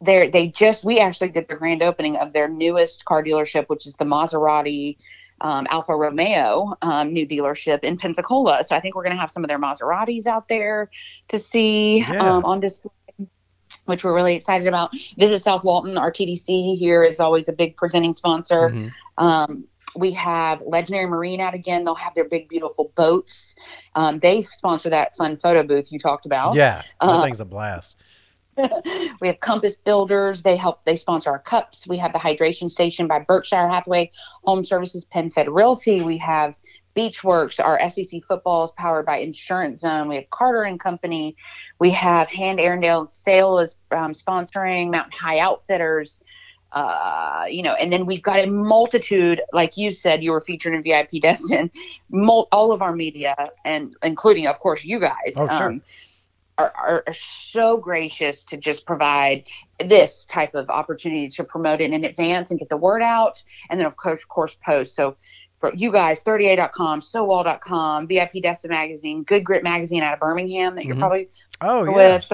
[0.00, 3.86] They're, they just, we actually did the grand opening of their newest car dealership, which
[3.86, 4.96] is the Maserati
[5.40, 8.64] um, Alfa Romeo um, new dealership in Pensacola.
[8.64, 10.90] So I think we're going to have some of their Maseratis out there
[11.28, 12.36] to see Yeah.
[12.36, 12.90] um, on display.
[13.84, 14.90] Which we're really excited about.
[15.16, 15.96] Visit South Walton.
[15.96, 18.68] Our TDC here is always a big presenting sponsor.
[18.68, 18.90] Mhm.
[19.16, 19.64] Um,
[19.96, 21.84] we have Legendary Marine out again.
[21.84, 23.54] They'll have their big, beautiful boats.
[23.94, 26.54] Um, they sponsor that fun photo booth you talked about.
[26.54, 27.96] Yeah, that Uh, thing's a blast.
[29.20, 30.42] we have Compass Builders.
[30.42, 30.84] They help.
[30.84, 31.86] They sponsor our cups.
[31.86, 34.10] We have the hydration station by Berkshire Hathaway
[34.44, 36.02] Home Services, PenFed Realty.
[36.02, 36.56] We have
[36.96, 37.64] Beachworks.
[37.64, 40.08] Our SEC football is powered by Insurance Zone.
[40.08, 41.36] We have Carter and Company.
[41.78, 46.20] We have Hand Arendall Sale is um, sponsoring Mountain High Outfitters.
[46.72, 50.74] Uh, you know, and then we've got a multitude, like you said, you were featured
[50.74, 51.70] in VIP Destin,
[52.10, 55.32] mul- all of our media, and including, of course, you guys.
[55.36, 55.68] Oh, sure.
[55.68, 55.82] um,
[56.58, 59.44] are, are, are so gracious to just provide
[59.86, 63.42] this type of opportunity to promote it in advance and get the word out.
[63.70, 64.94] And then, of course, course post.
[64.96, 65.16] So
[65.60, 70.84] for you guys, 30A.com, SoWall.com, VIP Destin Magazine, Good Grit Magazine out of Birmingham that
[70.84, 71.00] you're Mhm.
[71.00, 71.28] probably
[71.60, 72.16] Oh, yeah.
[72.16, 72.32] with.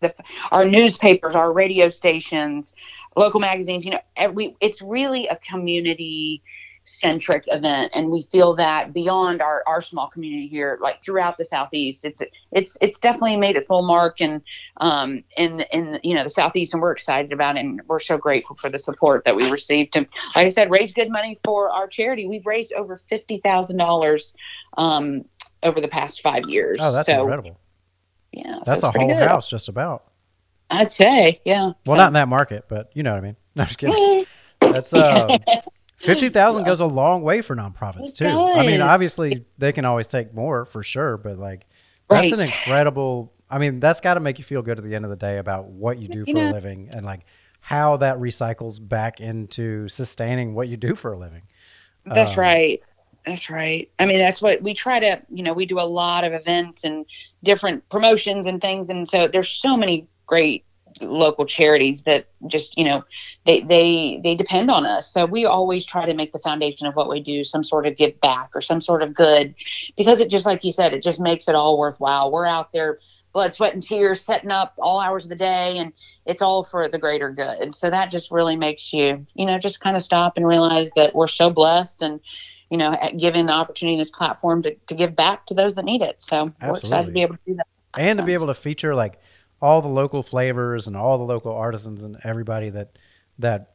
[0.00, 0.14] The,
[0.52, 2.72] our newspapers, our radio stations,
[3.16, 6.42] local magazines, you know, every, it's really a community
[6.90, 11.44] centric event and we feel that beyond our, our small community here like throughout the
[11.44, 14.40] southeast it's it's it's definitely made its full mark and
[14.78, 18.16] um in in you know the southeast and we're excited about it and we're so
[18.16, 19.98] grateful for the support that we received to
[20.34, 24.34] like i said raise good money for our charity we've raised over fifty thousand dollars
[24.78, 25.22] um
[25.64, 27.58] over the past five years Oh, that's so incredible.
[28.32, 29.28] yeah so That's it's a whole good.
[29.28, 30.04] house, just about.
[30.70, 33.36] I'd say yeah Well, So- not in that market, but you know what I mean.
[33.56, 34.24] No, I'm just kidding.
[34.60, 35.30] That's um,
[35.96, 38.26] fifty thousand goes a long way for nonprofits It too.
[38.28, 41.66] I mean, obviously they can always take more for sure, but like
[42.08, 43.32] that's an incredible.
[43.50, 45.38] I mean, that's got to make you feel good at the end of the day
[45.38, 47.22] about what you do You for a living and like
[47.60, 51.42] how that recycles back into sustaining what you do for a living.
[52.06, 52.82] That's Um, right.
[53.24, 53.90] That's right.
[53.98, 56.84] I mean, that's what we try to, you know, we do a lot of events
[56.84, 57.04] and
[57.42, 58.88] different promotions and things.
[58.88, 60.64] And so there's so many great
[61.00, 63.04] local charities that just, you know,
[63.44, 65.10] they, they, they depend on us.
[65.12, 67.96] So we always try to make the foundation of what we do some sort of
[67.96, 69.54] give back or some sort of good
[69.96, 72.30] because it just, like you said, it just makes it all worthwhile.
[72.30, 72.98] We're out there
[73.32, 75.92] blood, sweat and tears setting up all hours of the day and
[76.26, 77.74] it's all for the greater good.
[77.74, 81.14] So that just really makes you, you know, just kind of stop and realize that
[81.14, 82.20] we're so blessed and,
[82.70, 86.02] you know, given the opportunity, this platform to, to give back to those that need
[86.02, 86.16] it.
[86.18, 87.12] So we're excited to Absolutely.
[87.12, 87.66] be able to do that.
[87.96, 89.20] and to be able to feature like
[89.60, 92.98] all the local flavors and all the local artisans and everybody that
[93.38, 93.74] that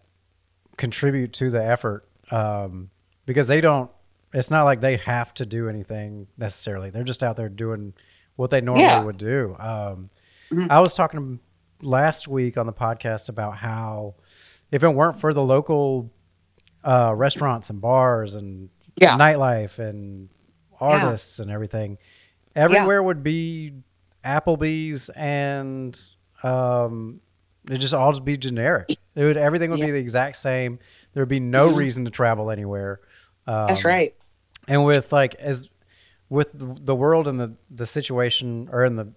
[0.78, 2.90] contribute to the effort um,
[3.26, 3.92] because they don't
[4.34, 7.94] it's not like they have to do anything necessarily they're just out there doing
[8.36, 9.04] what they normally Yeah.
[9.04, 10.10] would do um,
[10.50, 10.70] Mhm.
[10.72, 11.40] i was talking
[11.82, 14.16] last week on the podcast about how
[14.72, 16.12] if it weren't for the local
[16.84, 19.16] uh, restaurants and bars and Yeah.
[19.18, 20.30] nightlife and
[20.80, 21.98] artists and everything
[22.56, 23.74] everywhere would be
[24.26, 26.00] Applebee's and
[26.44, 27.20] um,
[27.70, 28.90] it just all just be generic.
[29.16, 30.80] It would everything would be the exact same.
[31.14, 31.78] There would be no Mhm.
[31.78, 33.00] reason to travel anywhere.
[33.48, 34.16] Um, That's right.
[34.68, 35.70] And with like as
[36.30, 39.14] with the, world and the the situation or in the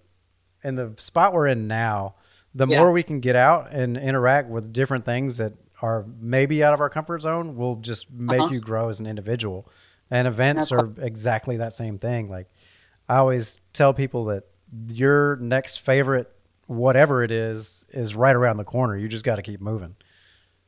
[0.63, 2.15] in the spot we're in now,
[2.53, 2.79] the Yeah.
[2.79, 6.79] more we can get out and interact with different things that are maybe out of
[6.81, 8.53] our comfort zone will just make Uh-huh.
[8.53, 9.67] you grow as an individual.
[10.09, 12.29] And events No are exactly that same thing.
[12.29, 12.47] Like
[13.09, 14.43] I always tell people that
[14.89, 16.31] your next favorite
[16.67, 18.97] whatever it is is right around the corner.
[18.97, 19.95] You just got to keep moving.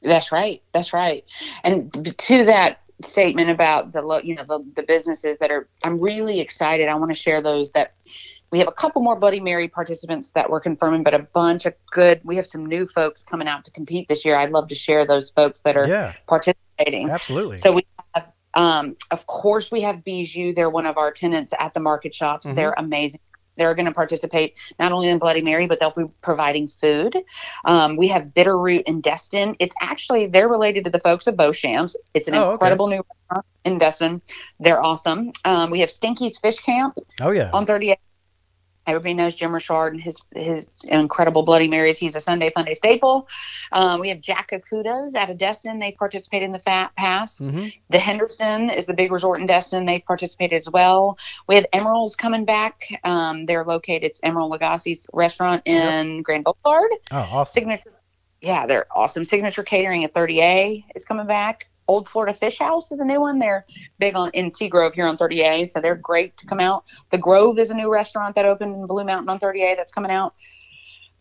[0.01, 0.61] That's right.
[0.73, 1.25] That's right.
[1.63, 6.39] And to that statement about the you know the, the businesses that are I'm really
[6.39, 6.87] excited.
[6.87, 7.93] I want to share those that
[8.51, 11.73] we have a couple more Bloody Mary participants that we're confirming, but a bunch of
[11.91, 12.19] good.
[12.23, 14.35] We have some new folks coming out to compete this year.
[14.35, 17.09] I'd love to share those folks that are Yeah, participating.
[17.11, 17.59] absolutely.
[17.59, 17.85] So we
[18.15, 20.55] have, um, of course, we have Bijoux.
[20.55, 22.47] They're one of our tenants at the market shops.
[22.47, 22.55] Mhm.
[22.55, 23.19] They're amazing.
[23.59, 27.15] They're going to participate not only in Bloody Mary, but they'll be providing food.
[27.65, 29.55] Um, we have Bitterroot in Destin.
[29.59, 31.95] It's actually they're related to the folks of Beauchamps.
[32.15, 32.53] It's an Oh, okay.
[32.53, 34.21] incredible new restaurant in Destin.
[34.59, 35.31] They're awesome.
[35.45, 37.51] Um, we have Stinky's Fish Camp oh yeah.
[37.53, 37.97] on 30A.
[38.89, 41.97] Everybody knows Jim Richard and his his incredible Bloody Marys.
[41.97, 43.27] He's a Sunday Funday staple.
[43.71, 45.79] Um, we have Jackacuda's out of Destin.
[45.79, 47.37] They participate in the Fat Pass.
[47.39, 49.85] hmm The Henderson is the big resort in Destin.
[49.85, 51.17] They've participated as well.
[51.47, 52.81] We have Emeril's coming back.
[53.03, 54.03] Um, they're located.
[54.03, 56.91] It's Emeril Lagasse's restaurant in Grand Boulevard.
[57.11, 57.53] Oh, awesome.
[57.53, 57.93] Signature.
[58.41, 59.25] Yeah, they're awesome.
[59.25, 61.68] Signature Catering at 30A is coming back.
[61.89, 63.39] Old Florida Fish House is a new one.
[63.39, 63.65] They're
[63.97, 66.85] big on in Seagrove here on 30A, so they're great to come out.
[67.09, 70.11] The Grove is a new restaurant that opened in Blue Mountain on 30A that's coming
[70.11, 70.35] out.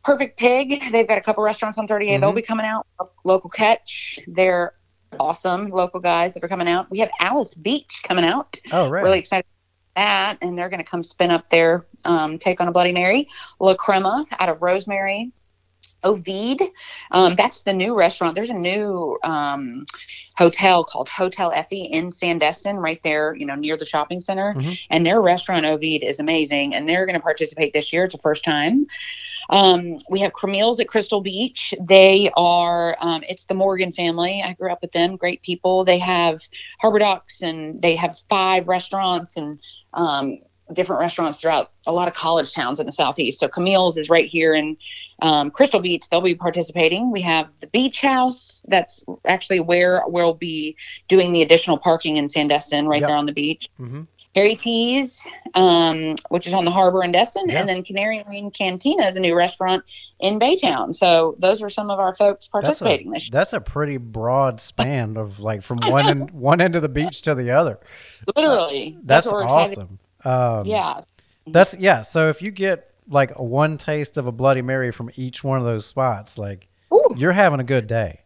[0.04, 2.20] Perfect Pig, they've got a couple restaurants on 30A.
[2.20, 2.36] They'll Mhm.
[2.36, 2.86] be coming out.
[3.24, 4.74] Local Catch, they're
[5.18, 6.90] awesome local guys that are coming out.
[6.90, 9.02] We have Alice Beach coming out Oh, right.
[9.02, 9.46] really excited
[9.96, 12.92] about that and they're going to come spin up their um, take on a bloody
[12.92, 13.26] mary
[13.58, 15.32] la crema out of rosemary
[16.04, 16.62] Ovide,
[17.10, 18.34] um, that's the new restaurant.
[18.34, 19.84] There's a new um,
[20.36, 24.54] hotel called Hotel Effie in Sandestin, right there, you know, near the shopping center.
[24.54, 24.78] Mhm.
[24.90, 28.04] And their restaurant Ovide is amazing, and they're going to participate this year.
[28.04, 28.86] It's the first time.
[29.50, 31.74] Um, we have Camille's at Crystal Beach.
[31.80, 34.42] They are, um, it's the Morgan family.
[34.44, 35.16] I grew up with them.
[35.16, 35.84] Great people.
[35.84, 36.40] They have
[36.80, 39.58] Harbor Docks, and they have five restaurants and
[39.94, 40.38] um,
[40.72, 43.40] different restaurants throughout a lot of college towns in the southeast.
[43.40, 44.76] So Camille's is right here in
[45.22, 46.08] um, Crystal Beach.
[46.10, 47.10] They'll be participating.
[47.10, 48.62] We have the Beach House.
[48.68, 50.76] That's actually where we'll be
[51.08, 53.08] doing the additional parking in Sandestin, right Yep.
[53.08, 53.68] there on the beach.
[53.76, 54.02] hmm
[54.34, 57.58] Harry T's, um, which is on the harbor in Destin, Yeah.
[57.60, 59.82] and then Canary Lane Cantina is a new restaurant
[60.20, 60.94] in Baytown.
[60.94, 62.50] So those are some of our folks That's a,
[62.84, 63.30] participating this year.
[63.32, 67.22] that's a pretty broad span of like from one end one end of the beach
[67.22, 67.80] to the other.
[68.36, 69.98] Literally, That's, what we're excited- awesome.
[70.28, 71.00] Um, Yeah,
[71.46, 72.02] That's yeah.
[72.02, 75.58] So if you get like a one taste of a Bloody Mary from each one
[75.58, 77.14] of those spots, like Ooh.
[77.16, 78.20] you're having a good day.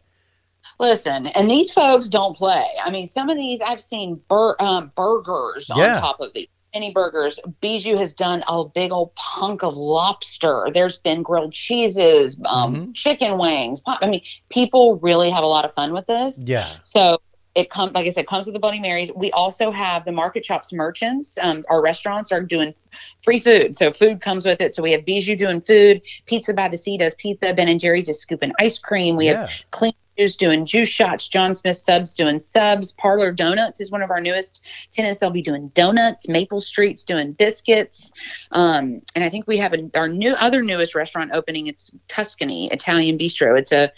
[0.79, 2.65] Listen, and these folks don't play.
[2.83, 5.95] I mean, some of these I've seen bur- um, burgers Yeah.
[5.95, 6.47] on top of these.
[6.73, 7.39] Any burgers.
[7.61, 10.65] Bijoux has done a big old punk of lobster.
[10.73, 12.95] There's been grilled cheeses, um, Mhm.
[12.95, 13.79] chicken wings.
[13.85, 16.39] I mean, people really have a lot of fun with this.
[16.39, 16.67] Yeah.
[16.81, 17.19] So
[17.55, 19.11] it comes, like I said, comes with the Bloody Marys.
[19.15, 21.37] We also have the Market Shops merchants.
[21.41, 22.73] Um, our restaurants are doing
[23.21, 24.73] free food, so food comes with it.
[24.73, 26.01] So we have Bijoux doing food.
[26.25, 27.53] Pizza by the Sea does pizza.
[27.53, 29.15] Ben and Jerry's is scooping ice cream.
[29.15, 29.51] We have.
[29.71, 31.27] Clean Juice doing juice shots.
[31.27, 32.93] John Smith Subs doing subs.
[32.93, 35.19] Parlor Donuts is one of our newest tenants.
[35.19, 36.27] They'll be doing donuts.
[36.27, 38.11] Maple Street's doing biscuits.
[38.51, 41.67] Um, and I think we have a, our new other newest restaurant opening.
[41.67, 43.57] It's Tuscany Italian Bistro.
[43.57, 43.91] It's a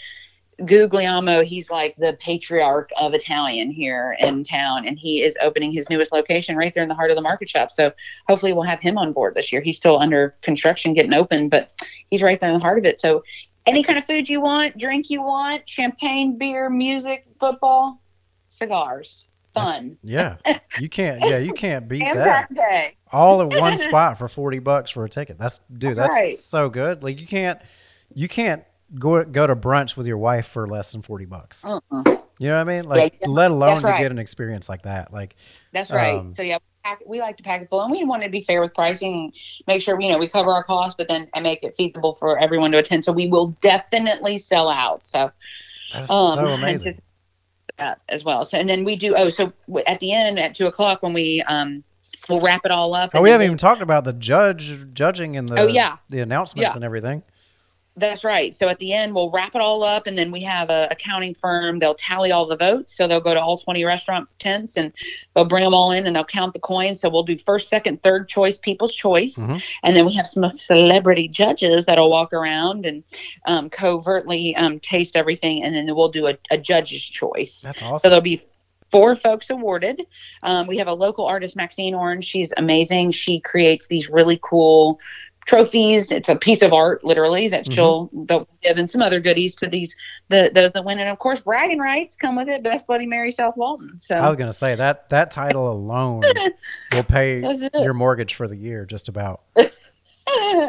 [0.64, 5.90] Guglielmo, he's like the patriarch of Italian here in town, and he is opening his
[5.90, 7.72] newest location right there in the heart of the market shop.
[7.72, 7.92] So
[8.28, 9.62] hopefully we'll have him on board this year.
[9.62, 11.72] He's still under construction, getting open, but
[12.10, 13.00] he's right there in the heart of it.
[13.00, 13.24] So
[13.66, 18.02] any kind of food you want, drink you want, champagne, beer, music, football,
[18.50, 19.98] cigars, fun.
[20.04, 20.38] Yeah.
[20.80, 21.22] You can't.
[21.22, 22.48] Yeah, you can't beat that.
[22.50, 22.96] that day.
[23.12, 25.38] All in one spot for forty bucks for a ticket.
[25.38, 25.90] That's dude.
[25.90, 26.38] That's That's, right.
[26.38, 27.04] so good.
[27.04, 27.60] Like you can't.
[28.14, 28.64] You can't
[29.00, 31.64] go go to brunch with your wife for less than forty bucks.
[31.64, 32.22] Mm-mm.
[32.38, 32.84] You know what I mean?
[32.84, 35.14] Like, yeah, let alone that's to get an experience like that.
[35.14, 35.38] Like,
[35.72, 36.18] That's right.
[36.20, 36.58] Um, so yeah,
[37.06, 39.32] we like to pack it full, and we want to be fair with pricing,
[39.68, 42.38] make sure you know we cover our costs, but then and make it feasible for
[42.38, 43.06] everyone to attend.
[43.06, 45.08] So we will definitely sell out.
[45.08, 45.32] So
[45.94, 47.00] that's um, so amazing.
[47.78, 48.44] that as well.
[48.44, 49.16] So and then we do.
[49.16, 49.54] Oh, so
[49.88, 51.84] at the end at two o'clock when we um
[52.28, 53.12] we'll wrap it all up.
[53.14, 55.98] Oh, we haven't even talked about the judge judging and the Oh, yeah.
[56.10, 56.76] the announcements Yeah.
[56.76, 57.24] and everything.
[57.98, 58.54] That's right.
[58.54, 61.34] So at the end, we'll wrap it all up, and then we have a accounting
[61.34, 61.80] firm.
[61.80, 62.96] They'll tally all the votes.
[62.96, 64.92] So they'll go to all 20 restaurant tents and
[65.34, 67.00] they'll bring them all in and they'll count the coins.
[67.00, 69.38] So we'll do first, second, third choice, people's choice.
[69.38, 69.64] Mhm.
[69.84, 73.04] And then we have some celebrity judges that'll walk around and
[73.46, 75.64] um, covertly um, taste everything.
[75.64, 77.62] And then we'll do a, a judge's choice.
[77.62, 78.00] That's awesome.
[78.00, 78.44] So there'll be
[78.92, 80.06] four folks awarded.
[80.44, 82.26] Um, we have a local artist, Maxine Orange.
[82.26, 83.12] She's amazing.
[83.12, 85.00] She creates these really cool
[85.46, 86.12] trophies.
[86.12, 87.74] It's a piece of art, literally, that Mhm.
[87.74, 89.96] she'll they'll give and some other goodies to these
[90.30, 91.00] the those that win.
[91.00, 92.64] And of course, bragging rights come with it.
[92.64, 94.00] Best Bloody Mary South Walton.
[94.00, 96.24] So I was gonna say that that title alone
[96.92, 97.42] will pay
[97.76, 99.42] your mortgage for the year, just about.
[99.56, 99.76] that's,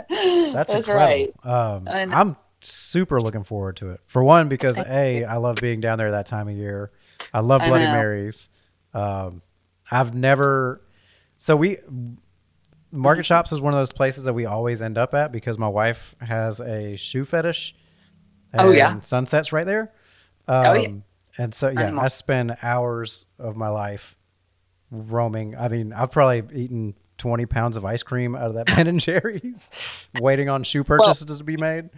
[0.08, 0.94] That's, incredible.
[0.94, 1.34] right.
[1.44, 2.02] Um, I.
[2.02, 4.00] I'm super looking forward to it.
[4.06, 6.90] For one, because a I love being down there that time of year.
[7.32, 7.92] I love Bloody know.
[7.92, 8.48] Marys.
[8.94, 9.42] Um,
[9.90, 10.82] I've never.
[11.36, 11.78] So we
[12.96, 13.26] market Mm-hmm.
[13.26, 16.14] shops is one of those places that we always end up at because my wife
[16.20, 17.74] has a shoe fetish.
[18.58, 18.92] Oh, yeah.
[18.92, 19.92] and Sunset's right there.
[20.48, 20.88] Um, Oh, yeah.
[21.38, 24.16] And so yeah, I spend hours of my life
[24.90, 25.56] roaming.
[25.56, 29.00] I mean, I've probably eaten twenty pounds of ice cream out of that Ben and
[29.00, 29.70] Jerry's,
[30.20, 31.90] waiting on shoe purchases to be made.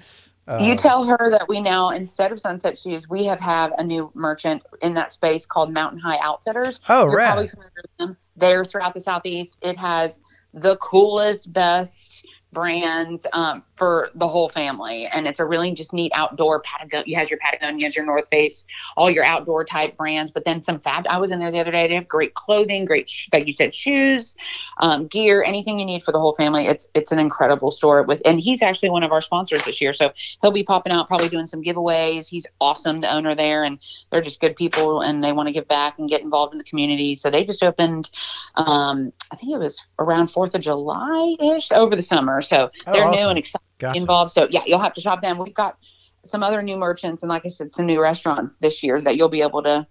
[0.61, 3.85] you Uh, tell her that we now instead of Sunset Shoes, we have have a
[3.85, 6.81] new merchant in that space called Mountain High Outfitters.
[6.89, 7.27] Oh, You're rad.
[7.29, 8.17] probably familiar with them.
[8.37, 9.59] They're throughout the southeast.
[9.63, 10.19] It has
[10.63, 16.13] the coolest, best brands um, for the whole family, and it's a really just neat
[16.15, 17.05] outdoor Patagonia.
[17.07, 18.65] You has your Patagonia, your North Face,
[18.97, 20.31] all your outdoor type brands.
[20.33, 21.07] But then some fab.
[21.09, 21.87] I was in there the other day.
[21.87, 24.37] They have great clothing, great like you said, shoes,
[24.79, 26.67] um, gear, anything you need for the whole family.
[26.67, 29.93] It's it's an incredible store with, and he's actually one of our sponsors this year.
[29.93, 32.27] So he'll be popping out, probably doing some giveaways.
[32.27, 33.79] He's awesome, the owner there, and
[34.11, 36.65] they're just good people, and they want to give back and get involved in the
[36.65, 37.15] community.
[37.17, 38.11] So they just opened,
[38.55, 42.38] um, I think it was around Fourth of July ish over the summer.
[42.43, 43.31] So Oh, they're new awesome.
[43.31, 44.01] and excited Gotcha.
[44.01, 44.33] involved.
[44.33, 45.39] So yeah, you'll have to shop them.
[45.39, 45.77] We've got
[46.25, 49.29] some other new merchants and like I said, some new restaurants this year that you'll
[49.29, 49.87] be able to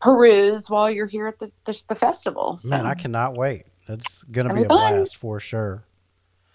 [0.00, 2.58] peruse while you're here at the the, the festival.
[2.62, 3.66] So, Man, I cannot wait.
[3.86, 5.84] It's gonna It'll be a blast for sure.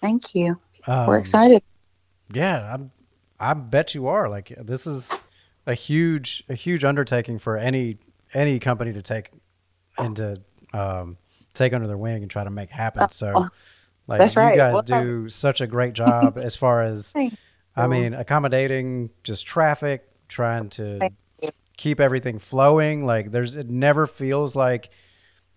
[0.00, 0.58] thank you.
[0.86, 1.62] Um, We're excited.
[2.32, 2.90] Yeah, I'm,
[3.40, 4.28] I bet you are.
[4.28, 5.12] Like this is
[5.66, 7.98] a huge, a huge undertaking for any
[8.34, 9.30] any company to take
[9.98, 10.40] and to
[10.72, 11.16] um,
[11.54, 13.08] take under their wing and try to make happen.
[13.08, 13.48] So,
[14.06, 17.12] like That's you guys Well, do such a great job as far as
[17.76, 21.10] I mean accommodating just traffic, trying to
[21.76, 23.04] keep everything flowing.
[23.04, 24.90] Like there's, it never feels like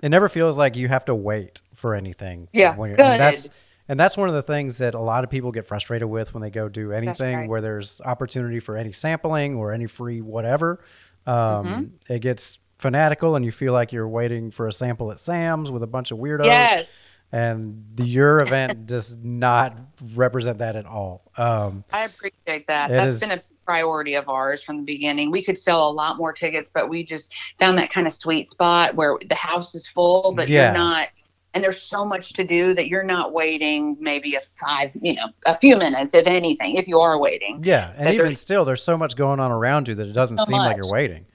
[0.01, 2.49] it never feels like you have to wait for anything.
[2.53, 3.49] Yeah, when you're- and that's
[3.89, 6.41] and that's one of the things that a lot of people get frustrated with when
[6.43, 7.49] they go do anything right.
[7.49, 10.83] where there's opportunity for any sampling or any free whatever.
[11.25, 12.13] Um, Mm-hmm.
[12.13, 15.83] It gets fanatical, and you feel like you're waiting for a sample at Sam's with
[15.83, 16.45] a bunch of weirdos.
[16.45, 16.89] Yes.
[17.31, 19.77] And the, your event does not
[20.15, 21.29] represent that at all.
[21.37, 22.89] Um, I appreciate that.
[22.89, 25.29] That's is- been a priority of ours from the beginning.
[25.29, 28.49] We could sell a lot more tickets, but we just found that kind of sweet
[28.49, 30.67] spot where the house is full, but Yeah.
[30.67, 31.09] you're not.
[31.53, 35.25] And there's so much to do that you're not waiting maybe a five, you know,
[35.45, 37.59] a few minutes, if anything, if you are waiting.
[37.63, 40.37] yeah, and even there's- still, there's so much going on around you that it doesn't
[40.37, 41.25] So seem like you're waiting.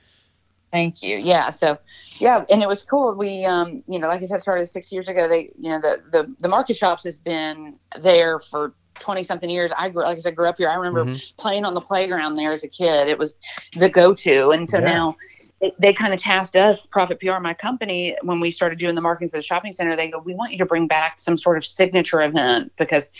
[0.72, 1.18] Thank you.
[1.18, 1.50] Yeah.
[1.50, 1.78] So,
[2.18, 3.14] yeah, and it was cool.
[3.16, 5.28] We, um, you know, like I said, started six years ago.
[5.28, 9.70] They, you know, the the the market shops has been there for twenty something years.
[9.76, 10.68] I grew, like I said, grew up here.
[10.70, 11.36] I remember Mhm.
[11.36, 13.08] playing on the playground there as a kid.
[13.08, 13.36] It was
[13.76, 14.84] the go to, and so Yeah.
[14.84, 15.16] now.
[15.60, 19.00] They, they kind of tasked us, Proffitt PR, my company, when we started doing the
[19.00, 19.94] marketing for the shopping center.
[19.94, 23.10] They go, "We want you to bring back some sort of signature event because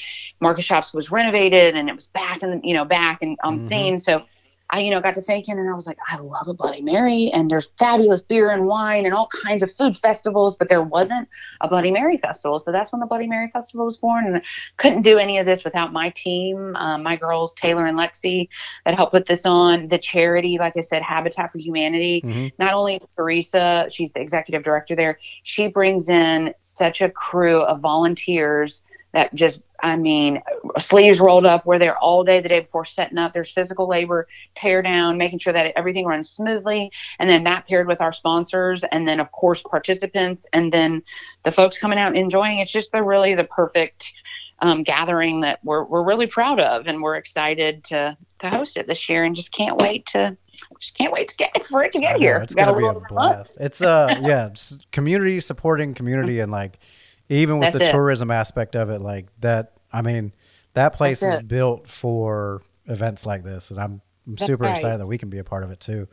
[0.40, 3.60] Market Shops was renovated and it was back in the, you know back and on
[3.60, 3.68] Mhm.
[3.68, 4.24] scene." So
[4.72, 7.30] I, you know, got to thinking and I was like, I love a Bloody Mary
[7.32, 11.28] and there's fabulous beer and wine and all kinds of food festivals, but there wasn't
[11.60, 12.58] a Bloody Mary festival.
[12.58, 14.26] So that's when the Bloody Mary Festival was born.
[14.26, 14.42] And I
[14.78, 18.48] couldn't do any of this without my team, um, my girls, Taylor and Lexi,
[18.86, 19.88] that helped put this on.
[19.88, 22.22] The charity, like I said, Habitat for Humanity.
[22.22, 22.52] Mhm.
[22.58, 27.80] Not only Teresa, she's the executive director there, she brings in such a crew of
[27.80, 28.82] volunteers
[29.12, 30.40] that just I mean,
[30.78, 31.66] sleeves rolled up.
[31.66, 33.32] We're there all day the day before setting up.
[33.32, 36.92] There's physical labor, tear down, making sure that everything runs smoothly.
[37.18, 41.02] And then that paired with our sponsors, and then of course participants, and then
[41.42, 42.60] the folks coming out and enjoying.
[42.60, 44.12] It's just the really the perfect
[44.60, 48.86] um, gathering that we're we're really proud of, and we're excited to to host it
[48.86, 50.36] this year, and just can't wait to
[50.78, 52.36] just can't wait to get for it to get know, here.
[52.36, 53.08] It's Got gonna be a a month.
[53.08, 53.56] blast.
[53.60, 54.50] It's uh yeah,
[54.92, 56.78] community supporting community and like
[57.28, 57.92] even with That's the it.
[57.92, 59.74] tourism aspect of it, like that.
[59.92, 60.32] I mean,
[60.74, 61.48] that place That's is it.
[61.48, 64.72] built for events like this, and I'm I'm super right.
[64.72, 66.08] excited that we can be a part of it too.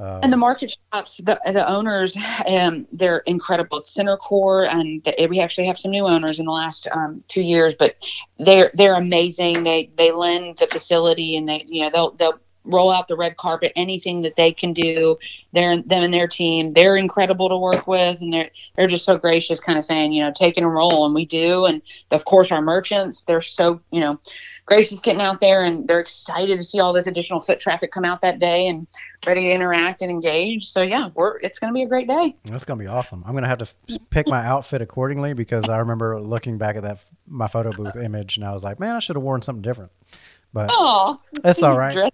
[0.00, 2.16] Um, And the market shops, the the owners,
[2.46, 3.78] um, they're incredible.
[3.78, 7.24] It's Center Core, and the, we actually have some new owners in the last um,
[7.28, 7.96] two years, but
[8.38, 9.64] they're they're amazing.
[9.64, 12.38] They they lend the facility, and they you know they'll they'll
[12.68, 13.72] roll out the red carpet.
[13.74, 15.18] Anything that they can do,
[15.52, 16.72] they're them and their team.
[16.72, 20.22] They're incredible to work with, and they're they're just so gracious, kind of saying you
[20.22, 21.64] know take it and roll, and we do.
[21.64, 24.20] And of course our merchants, they're so you know
[24.66, 28.04] gracious getting out there, and they're excited to see all this additional foot traffic come
[28.04, 28.86] out that day, and
[29.26, 30.70] ready to interact and engage.
[30.70, 32.36] So yeah, we're it's going to be a great day.
[32.44, 33.24] That's gonna be awesome.
[33.26, 33.68] I'm gonna have to
[34.10, 38.36] pick my outfit accordingly because I remember looking back at that my photo booth image
[38.36, 39.92] and I was like, man, I should have worn something different.
[40.52, 42.12] But Oh, That's all right.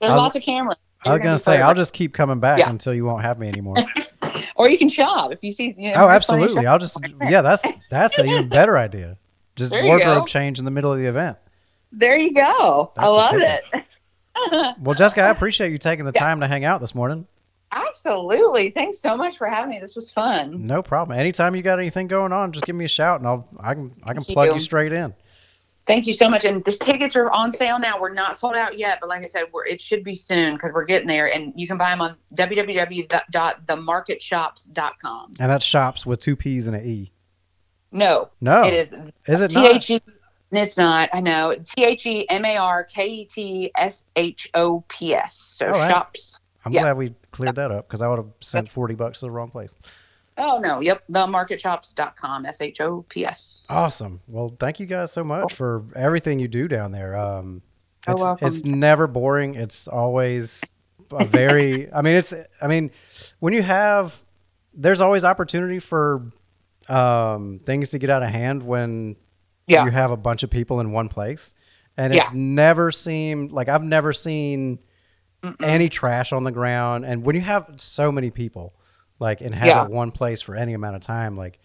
[0.00, 0.76] There's I'll- lots of cameras.
[1.04, 2.70] I was gonna be say I'll just keep coming back Yeah.
[2.70, 3.76] until you won't have me anymore.
[4.56, 5.74] or you can shop if you see.
[5.78, 6.66] You know, oh, there's plenty of absolutely.
[6.66, 9.16] I'll just yeah, that's that's an even better idea.
[9.56, 10.26] Just wardrobe go.
[10.26, 11.38] change in the middle of the event.
[11.92, 12.92] There you go.
[12.94, 13.62] That's I love ticket.
[13.72, 13.84] it.
[14.82, 16.20] Well, Jessica, I appreciate you taking the Yeah.
[16.20, 17.26] time to hang out this morning.
[17.72, 18.70] Absolutely.
[18.70, 19.80] Thanks so much for having me.
[19.80, 20.66] This was fun.
[20.66, 21.18] No problem.
[21.18, 23.94] Anytime you got anything going on, just give me a shout and I'll I can
[24.02, 24.54] I can Thank plug you.
[24.54, 25.14] you straight in.
[25.86, 26.44] Thank you so much.
[26.44, 28.00] And the tickets are on sale now.
[28.00, 30.72] We're not sold out yet, but like I said, we're, it should be soon because
[30.72, 31.32] we're getting there.
[31.32, 35.34] And you can buy them on www.themarketshops.com.
[35.38, 37.12] And that's shops with two P's and an E.
[37.92, 38.64] No, No.
[38.64, 38.90] it is
[39.26, 39.76] Is it T not?
[39.76, 40.02] H E.
[40.52, 41.08] It's not.
[41.12, 41.56] I know.
[41.64, 45.34] T H E M A R K E T S H O P S.
[45.34, 45.90] So right.
[45.90, 46.40] shops.
[46.64, 46.82] I'm yeah.
[46.82, 49.50] glad we cleared that up because I would have sent 40 bucks to the wrong
[49.50, 49.76] place.
[50.38, 50.80] Oh no.
[50.80, 51.04] Yep.
[51.10, 52.46] Themarketshops.com.
[52.46, 53.66] S H O P S.
[53.70, 54.20] Awesome.
[54.26, 57.16] Well, thank you guys so much for everything you do down there.
[57.16, 57.62] Um,
[58.08, 59.54] it's, it's never boring.
[59.56, 60.62] It's always
[61.10, 62.32] a very, I mean, it's,
[62.62, 62.90] I mean,
[63.40, 64.22] when you have,
[64.74, 66.30] there's always opportunity for
[66.88, 69.16] um, things to get out of hand when
[69.66, 69.84] Yeah.
[69.86, 71.54] you have a bunch of people in one place.
[71.96, 74.78] And it's never seemed like I've never seen
[75.42, 75.56] Mm-mm.
[75.64, 77.06] any trash on the ground.
[77.06, 78.74] And when you have so many people,
[79.18, 79.86] like inhabit Yeah.
[79.86, 81.58] one place for any amount of time, like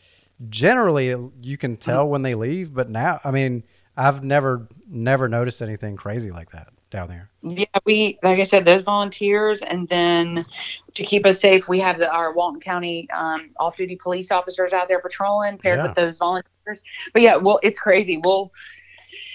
[0.49, 2.73] generally you can tell when they leave.
[2.73, 3.63] But now, I mean,
[3.97, 7.29] I've never never noticed anything crazy like that down there.
[7.43, 10.45] Yeah, we like I said, those volunteers, and then
[10.93, 14.87] to keep us safe, we have the, our Walton County um, off-duty police officers out
[14.87, 15.87] there patrolling, paired Yeah.
[15.87, 16.81] with those volunteers.
[17.13, 18.17] But yeah, well, it's crazy.
[18.17, 18.51] We'll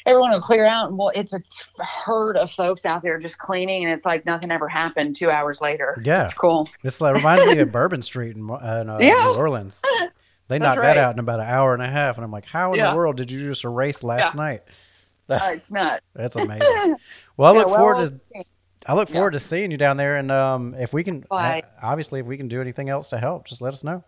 [0.06, 1.40] everyone will clear out, and well, it's a
[1.84, 5.16] herd of folks out there just cleaning, and it's like nothing ever happened.
[5.16, 6.24] Two hours later, Yeah.
[6.24, 6.68] it's cool.
[6.82, 9.24] it's like, reminds me of Bourbon Street in, Mo- in uh, Yeah.
[9.24, 9.82] New Orleans.
[10.48, 10.94] They knocked right.
[10.94, 12.90] that out in about an hour and a half, and I'm like, how in Yeah.
[12.92, 14.40] the world did you just erase last Yeah.
[14.40, 14.62] night?
[15.28, 16.06] Uh, it's nuts.
[16.14, 16.94] That's amazing.
[17.36, 18.44] Well, I look forward to
[18.86, 21.64] I look forward to seeing you down there, and um, if we can, Bye.
[21.82, 24.04] obviously, if we can do anything else to help, just let us know.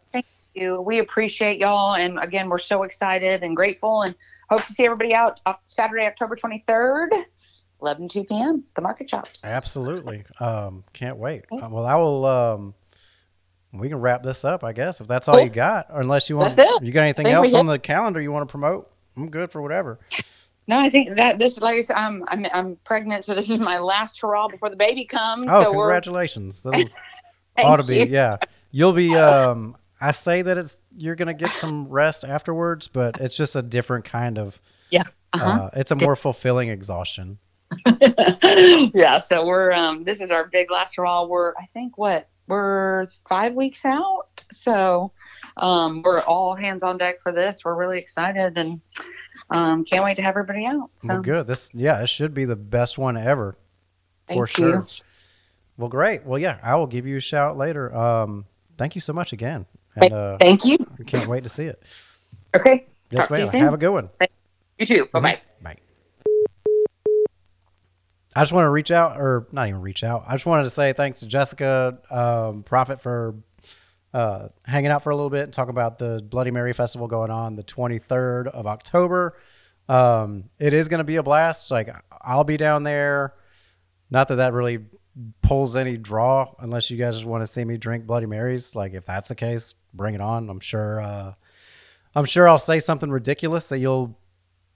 [0.54, 0.80] You.
[0.80, 4.14] We appreciate y'all, and again, we're so excited and grateful, and
[4.50, 7.10] hope to see everybody out uh, Saturday, October twenty third,
[7.80, 8.64] eleven to two p.m.
[8.74, 9.44] The Market Shops.
[9.44, 10.24] Absolutely.
[10.40, 11.44] Um, can't wait.
[11.50, 12.26] Uh, well, I will.
[12.26, 12.74] Um,
[13.72, 15.44] we can wrap this up, I guess, if that's all Cool.
[15.44, 16.58] you got, or unless you want.
[16.82, 18.90] You got anything else on the calendar you want to promote?
[19.16, 19.98] I'm good for whatever.
[20.68, 23.58] No, I think that this, like I said, I'm I'm I'm pregnant, so this is
[23.58, 25.46] my last hurrah before the baby comes.
[25.48, 26.64] Oh, so we're congratulations!
[27.58, 28.00] Ought to be.
[28.00, 28.06] you.
[28.06, 28.36] Yeah,
[28.70, 29.14] you'll be.
[29.16, 33.62] Um, I say that it's you're gonna get some rest afterwards, but it's just a
[33.62, 34.60] different kind of.
[35.34, 35.64] Uh-huh.
[35.64, 37.38] Uh, it's a more fulfilling exhaustion.
[38.94, 41.26] yeah, so we're um this is our big last hurrah.
[41.26, 45.12] We're I think what we're five weeks out, so
[45.58, 47.62] um we're all hands on deck for this.
[47.62, 48.80] We're really excited and
[49.50, 50.90] um can't wait to have everybody out.
[50.96, 51.46] So Well, good.
[51.46, 53.54] This, yeah, it should be the best one ever,
[54.28, 54.64] for thank you.
[54.70, 54.86] sure.
[55.76, 56.24] Well, great.
[56.24, 57.94] Well, yeah, I will give you a shout later.
[57.94, 58.46] Um,
[58.78, 59.66] thank you so much again,
[60.02, 60.78] and uh, Thank you.
[60.98, 61.82] I can't wait to see it.
[62.54, 62.86] Okay.
[63.10, 63.64] Yes, Talk ma'am.
[63.64, 64.10] Have a good one.
[64.78, 65.08] You too.
[65.12, 65.40] Bye bye.
[65.62, 65.76] Bye.
[68.36, 70.24] I just want to reach out, or not even reach out.
[70.26, 73.34] I just wanted to say thanks to Jessica um, Proffitt for
[74.14, 77.30] uh, hanging out for a little bit and talk about the Bloody Mary Festival going
[77.30, 79.36] on the 23rd of October.
[79.88, 81.70] Um, it is going to be a blast.
[81.70, 81.90] Like
[82.22, 83.34] I'll be down there.
[84.10, 84.80] Not that that really
[85.42, 88.76] pulls any draw, unless you guys just want to see me drink Bloody Marys.
[88.76, 90.48] Like if that's the case, bring it on.
[90.48, 91.02] I'm sure.
[91.02, 91.34] Uh,
[92.14, 94.18] I'm sure I'll say something ridiculous that you'll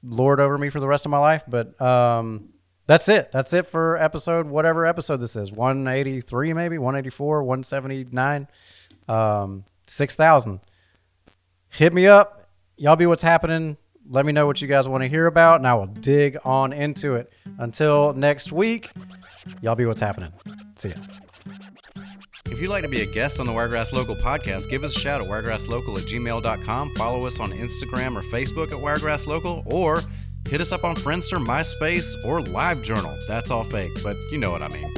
[0.04, 1.44] lord over me for the rest of my life.
[1.48, 2.50] But um,
[2.86, 3.32] that's it.
[3.32, 8.48] That's it for episode, whatever episode this is 183, maybe 184, 179,
[9.08, 10.60] um, 6,000.
[11.70, 12.48] Hit me up.
[12.76, 13.76] Y'all be what's happening.
[14.08, 16.72] Let me know what you guys want to hear about, and I will dig on
[16.72, 17.32] into it.
[17.58, 18.90] Until next week,
[19.60, 20.32] y'all be what's happening.
[20.74, 20.96] See ya.
[22.46, 25.00] If you'd like to be a guest on the Wiregrass Local podcast, give us a
[25.00, 26.90] shout at wiregrasslocal at gmail.com.
[26.96, 30.00] Follow us on Instagram or Facebook at Wiregrass Local, or
[30.48, 33.16] hit us up on Friendster, MySpace, or LiveJournal.
[33.26, 34.92] That's all fake, but you know what I mean.